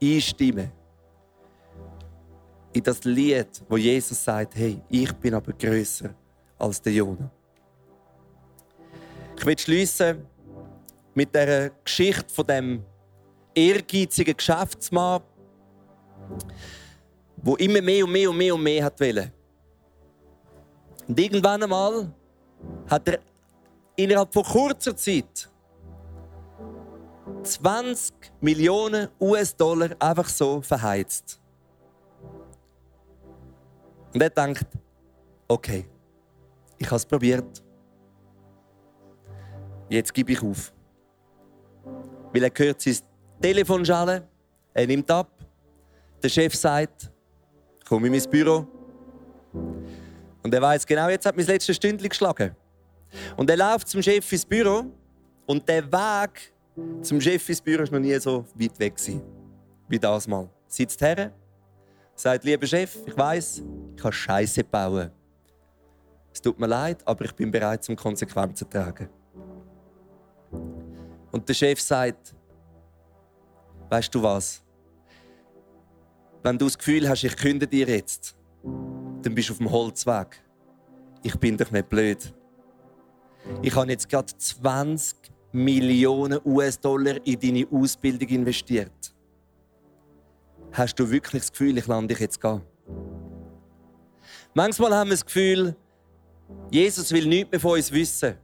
einstimmen 0.00 0.70
in 2.72 2.82
das 2.84 3.02
Lied, 3.02 3.60
wo 3.68 3.76
Jesus 3.76 4.22
sagt, 4.22 4.54
hey, 4.54 4.80
ich 4.88 5.12
bin 5.14 5.34
aber 5.34 5.52
größer 5.52 6.14
als 6.56 6.80
der 6.80 6.92
Jonah. 6.92 7.28
Ich 9.36 9.44
will 9.44 9.58
schließen 9.58 10.27
mit 11.18 11.34
der 11.34 11.70
Geschichte 11.82 12.32
von 12.32 12.46
dem 12.46 12.84
ehrgeizigen 13.52 14.36
Geschäftsmann, 14.36 15.20
wo 17.38 17.56
immer 17.56 17.82
mehr 17.82 18.04
und 18.04 18.12
mehr 18.12 18.30
und 18.30 18.36
mehr 18.36 18.54
und 18.54 18.62
mehr 18.62 18.84
hat 18.84 19.00
wollen. 19.00 19.32
Und 21.08 21.18
irgendwann 21.18 21.60
einmal 21.60 22.14
hat 22.88 23.08
er 23.08 23.18
innerhalb 23.96 24.32
von 24.32 24.44
kurzer 24.44 24.94
Zeit 24.94 25.50
20 27.42 28.14
Millionen 28.40 29.08
US-Dollar 29.20 29.96
einfach 29.98 30.28
so 30.28 30.62
verheizt. 30.62 31.40
Und 34.14 34.22
er 34.22 34.30
denkt, 34.30 34.66
okay, 35.48 35.84
ich 36.78 36.86
habe 36.86 36.96
es 36.96 37.04
probiert. 37.04 37.60
Jetzt 39.88 40.14
gebe 40.14 40.30
ich 40.30 40.42
auf. 40.44 40.72
Weil 42.32 42.44
er 42.44 42.50
hört 42.54 42.80
sein 42.80 42.96
Telefon 43.40 43.84
schallen, 43.84 44.22
er 44.74 44.86
nimmt 44.86 45.10
ab. 45.10 45.30
Der 46.22 46.28
Chef 46.28 46.54
sagt, 46.54 47.10
komm 47.88 48.04
in 48.04 48.12
mein 48.12 48.30
Büro. 48.30 48.66
Und 50.42 50.54
er 50.54 50.62
weiß 50.62 50.86
genau, 50.86 51.08
jetzt 51.08 51.26
hat 51.26 51.36
mein 51.36 51.46
letztes 51.46 51.76
Stündchen 51.76 52.08
geschlagen. 52.08 52.54
Und 53.36 53.48
er 53.50 53.56
läuft 53.56 53.88
zum 53.88 54.02
Chef 54.02 54.30
ins 54.32 54.44
Büro 54.44 54.84
und 55.46 55.68
der 55.68 55.90
Weg 55.90 56.52
zum 57.02 57.20
Chef 57.20 57.48
ins 57.48 57.60
Büro 57.60 57.82
war 57.84 57.92
noch 57.92 58.00
nie 58.00 58.18
so 58.18 58.44
weit 58.54 58.78
weg 58.78 58.94
wie 59.88 59.98
das 59.98 60.28
mal. 60.28 60.48
Sitzt 60.66 61.00
her, 61.00 61.32
sagt, 62.14 62.44
lieber 62.44 62.66
Chef, 62.66 62.96
ich 63.06 63.16
weiß, 63.16 63.62
ich 63.96 64.02
kann 64.02 64.12
Scheiße 64.12 64.64
bauen. 64.64 65.10
Es 66.32 66.42
tut 66.42 66.58
mir 66.58 66.66
leid, 66.66 66.98
aber 67.06 67.24
ich 67.24 67.32
bin 67.32 67.50
bereit, 67.50 67.82
zum 67.82 67.96
Konsequenzen 67.96 68.56
zu 68.56 68.64
tragen. 68.66 69.08
Und 71.30 71.48
der 71.48 71.54
Chef 71.54 71.80
sagt, 71.80 72.34
weißt 73.90 74.14
du 74.14 74.22
was? 74.22 74.62
Wenn 76.42 76.58
du 76.58 76.66
das 76.66 76.78
Gefühl 76.78 77.08
hast, 77.08 77.24
ich 77.24 77.36
künde 77.36 77.66
dir 77.66 77.86
jetzt, 77.88 78.36
dann 79.22 79.34
bist 79.34 79.48
du 79.48 79.52
auf 79.52 79.58
dem 79.58 79.70
Holzweg. 79.70 80.42
Ich 81.22 81.36
bin 81.36 81.56
doch 81.56 81.70
nicht 81.70 81.88
blöd. 81.88 82.32
ich 83.62 83.74
habe 83.74 83.90
jetzt 83.90 84.08
gerade 84.08 84.26
20 84.36 85.16
Millionen 85.52 86.40
US-Dollar 86.44 87.16
in 87.24 87.40
deine 87.40 87.66
Ausbildung 87.70 88.28
investiert. 88.28 89.14
Hast 90.72 90.94
du 90.96 91.10
wirklich 91.10 91.42
das 91.42 91.52
Gefühl, 91.52 91.78
ich 91.78 91.86
lande 91.86 92.14
dich 92.14 92.20
jetzt 92.20 92.40
gehen? 92.40 92.60
Manchmal 94.54 94.94
haben 94.94 95.08
wir 95.08 95.14
das 95.14 95.24
Gefühl, 95.24 95.74
Jesus 96.70 97.10
will 97.12 97.26
nichts 97.26 97.50
mehr 97.50 97.60
von 97.60 97.72
uns 97.72 97.90
wissen. 97.90 98.36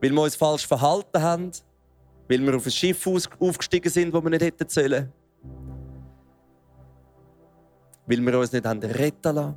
Weil 0.00 0.10
wir 0.10 0.22
uns 0.22 0.36
falsch 0.36 0.66
verhalten 0.66 1.20
haben, 1.20 1.50
weil 2.28 2.40
wir 2.40 2.56
auf 2.56 2.66
ein 2.66 2.70
Schiff 2.70 3.06
aufgestiegen 3.06 3.90
sind, 3.90 4.12
wo 4.12 4.22
wir 4.22 4.30
nicht 4.30 4.42
hätten 4.42 4.68
sollen. 4.68 5.12
Weil 8.06 8.20
wir 8.20 8.38
uns 8.38 8.52
nicht 8.52 8.64
haben 8.64 8.80
retten 8.80 9.34
lassen. 9.34 9.56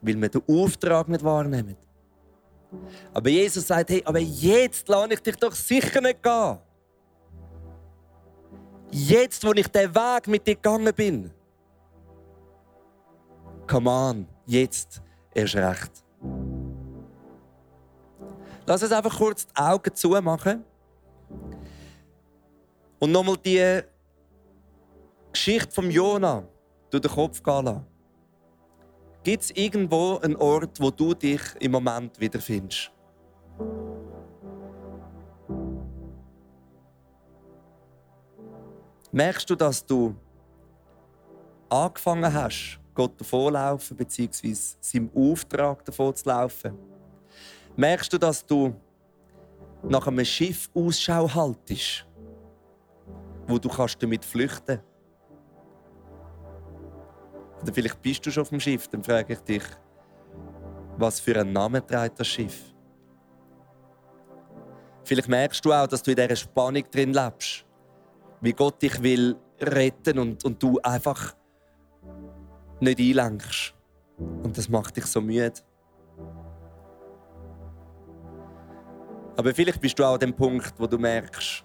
Weil 0.00 0.20
wir 0.20 0.28
den 0.28 0.42
Auftrag 0.48 1.08
nicht 1.08 1.24
wahrnehmen. 1.24 1.76
Aber 3.12 3.28
Jesus 3.28 3.66
sagt, 3.66 3.90
hey, 3.90 4.02
aber 4.04 4.20
jetzt 4.20 4.88
lasse 4.88 5.14
ich 5.14 5.20
dich 5.20 5.36
doch 5.36 5.54
sicher 5.54 6.00
nicht 6.00 6.22
gehen. 6.22 6.58
Jetzt, 8.92 9.44
wo 9.44 9.52
ich 9.52 9.68
den 9.68 9.94
Weg 9.94 10.26
mit 10.26 10.46
dir 10.46 10.54
gegangen 10.54 10.92
bin. 10.94 11.30
Come 13.66 13.90
on, 13.90 14.26
jetzt 14.46 15.00
erst 15.32 15.54
recht. 15.54 16.04
Lass 18.70 18.84
uns 18.84 18.92
einfach 18.92 19.18
kurz 19.18 19.48
die 19.48 19.56
Augen 19.56 19.92
zumachen. 19.96 20.64
Und 23.00 23.10
nochmal 23.10 23.36
die 23.38 23.80
Geschichte 25.32 25.72
von 25.72 25.90
Jona 25.90 26.44
durch 26.88 27.00
den 27.00 27.10
Kopf 27.10 27.42
gehen 27.42 27.64
lassen. 27.64 27.86
Gibt 29.24 29.42
es 29.42 29.50
irgendwo 29.50 30.18
einen 30.18 30.36
Ort, 30.36 30.78
wo 30.80 30.92
du 30.92 31.14
dich 31.14 31.40
im 31.58 31.72
Moment 31.72 32.20
wiederfindest? 32.20 32.92
Merkst 39.10 39.50
du, 39.50 39.56
dass 39.56 39.84
du 39.84 40.14
angefangen 41.68 42.32
hast, 42.32 42.78
Gott 42.94 43.20
davonlaufen, 43.20 43.96
beziehungsweise 43.96 44.76
seinem 44.80 45.10
Auftrag 45.12 45.84
davon 45.84 46.14
zu 46.14 46.28
laufen? 46.28 46.99
Merkst 47.80 48.12
du, 48.12 48.18
dass 48.18 48.44
du 48.44 48.74
nach 49.82 50.06
einem 50.06 50.22
Schiff 50.22 50.68
Ausschau 50.74 51.26
haltest, 51.34 52.06
wo 53.46 53.58
du 53.58 53.70
kannst 53.70 54.02
damit 54.02 54.22
flüchten 54.22 54.66
kannst? 54.66 54.84
Oder 57.62 57.72
vielleicht 57.72 58.02
bist 58.02 58.26
du 58.26 58.30
schon 58.30 58.42
auf 58.42 58.50
dem 58.50 58.60
Schiff, 58.60 58.86
dann 58.88 59.02
frage 59.02 59.32
ich 59.32 59.38
dich, 59.40 59.62
was 60.98 61.20
für 61.20 61.40
einen 61.40 61.54
Namen 61.54 61.86
trägt 61.86 62.20
das 62.20 62.26
Schiff? 62.26 62.74
Vielleicht 65.04 65.28
merkst 65.28 65.64
du 65.64 65.72
auch, 65.72 65.86
dass 65.86 66.02
du 66.02 66.10
in 66.10 66.18
dieser 66.18 66.36
Spannung 66.36 66.84
drin 66.90 67.14
lebst. 67.14 67.64
Wie 68.42 68.52
Gott 68.52 68.82
dich 68.82 69.02
will 69.02 69.36
retten 69.58 70.18
und, 70.18 70.44
und 70.44 70.62
du 70.62 70.78
einfach 70.80 71.34
nicht 72.78 73.00
einlenkst. 73.00 73.72
Und 74.18 74.58
das 74.58 74.68
macht 74.68 74.98
dich 74.98 75.06
so 75.06 75.22
müde. 75.22 75.62
Aber 79.40 79.54
vielleicht 79.54 79.80
bist 79.80 79.98
du 79.98 80.04
auch 80.04 80.12
an 80.12 80.20
dem 80.20 80.34
Punkt, 80.34 80.74
wo 80.76 80.86
du 80.86 80.98
merkst, 80.98 81.64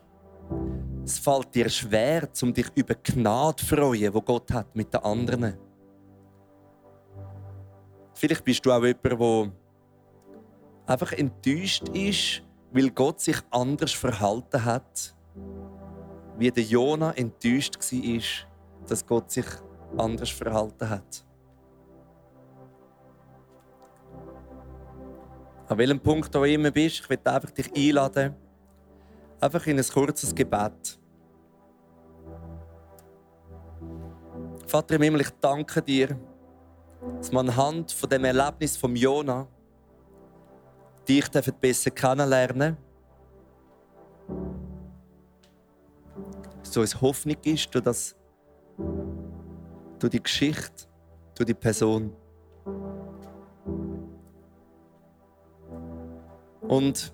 es 1.04 1.20
fällt 1.20 1.54
dir 1.54 1.68
schwer, 1.68 2.30
um 2.42 2.54
dich 2.54 2.68
über 2.74 2.96
Gnade 2.96 3.58
zu 3.58 3.66
freuen, 3.66 4.14
die 4.14 4.22
Gott 4.22 4.50
hat 4.54 4.74
mit 4.74 4.94
den 4.94 5.02
anderen. 5.02 5.58
Vielleicht 8.14 8.46
bist 8.46 8.66
du 8.66 8.72
auch 8.72 8.82
jemand, 8.82 9.04
der 9.04 9.52
einfach 10.86 11.12
enttäuscht 11.12 11.90
ist, 11.90 12.44
weil 12.72 12.92
Gott 12.92 13.20
sich 13.20 13.42
anders 13.52 13.92
verhalten 13.92 14.64
hat, 14.64 15.14
wie 16.38 16.52
der 16.52 16.64
Jona 16.64 17.12
enttäuscht 17.12 17.76
war, 17.76 18.22
dass 18.88 19.06
Gott 19.06 19.32
sich 19.32 19.48
anders 19.98 20.30
verhalten 20.30 20.90
hat. 20.90 21.26
An 25.68 25.78
welchem 25.78 26.00
Punkt 26.00 26.34
du 26.34 26.44
immer 26.44 26.72
bist, 26.72 27.00
ich 27.00 27.10
möchte 27.10 27.32
einfach 27.32 27.52
dich 27.52 27.72
einladen, 27.76 28.36
einfach 29.40 29.66
in 29.68 29.78
ein 29.78 29.86
kurzes 29.86 30.34
Gebet. 30.34 31.00
Vater 34.68 34.96
im 34.96 35.02
Himmel, 35.02 35.22
ich 35.22 35.30
danke 35.42 35.82
dir, 35.82 36.18
dass 37.18 37.32
man 37.32 37.50
anhand 37.50 37.92
von 37.92 38.10
dem 38.10 38.26
Erlebnis 38.26 38.78
von 38.78 38.96
Jona 38.96 39.48
dich 41.08 41.30
besser 41.60 41.92
kennenlernen 41.92 42.78
so 46.76 46.82
es 46.82 47.00
Hoffnung 47.00 47.38
ist 47.46 47.74
durch, 47.74 47.84
das, 47.86 48.16
die 50.12 50.22
Geschichte, 50.22 50.86
durch 51.34 51.48
die 51.48 51.54
Person. 51.54 52.14
Und 56.68 57.14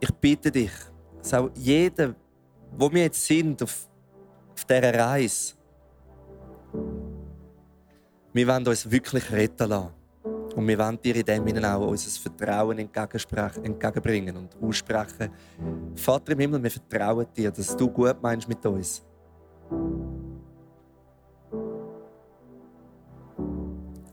ich 0.00 0.10
bitte 0.20 0.50
dich, 0.50 0.72
dass 1.18 1.34
auch 1.34 1.50
jeder, 1.54 2.14
wo 2.76 2.92
wir 2.92 3.02
jetzt 3.02 3.24
sind 3.24 3.62
auf, 3.62 3.88
auf 4.52 4.64
dieser 4.64 4.94
Reise, 4.94 5.54
wir 8.32 8.48
wollen 8.48 8.66
uns 8.66 8.90
wirklich 8.90 9.30
retten 9.30 9.68
lassen. 9.68 9.90
Und 10.56 10.68
wir 10.68 10.78
wollen 10.78 11.00
dir 11.00 11.16
in 11.16 11.24
dem 11.24 11.46
Sinne 11.46 11.74
auch 11.74 11.88
unser 11.88 12.20
Vertrauen 12.20 12.78
entgegenbringen 12.78 14.36
und 14.36 14.56
aussprechen. 14.62 15.30
Vater 15.96 16.32
im 16.32 16.38
Himmel, 16.38 16.62
wir 16.62 16.70
vertrauen 16.70 17.26
dir, 17.36 17.50
dass 17.50 17.76
du 17.76 17.88
gut 17.88 18.16
meinst 18.22 18.48
mit 18.48 18.64
uns. 18.66 19.02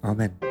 Amen. 0.02 0.51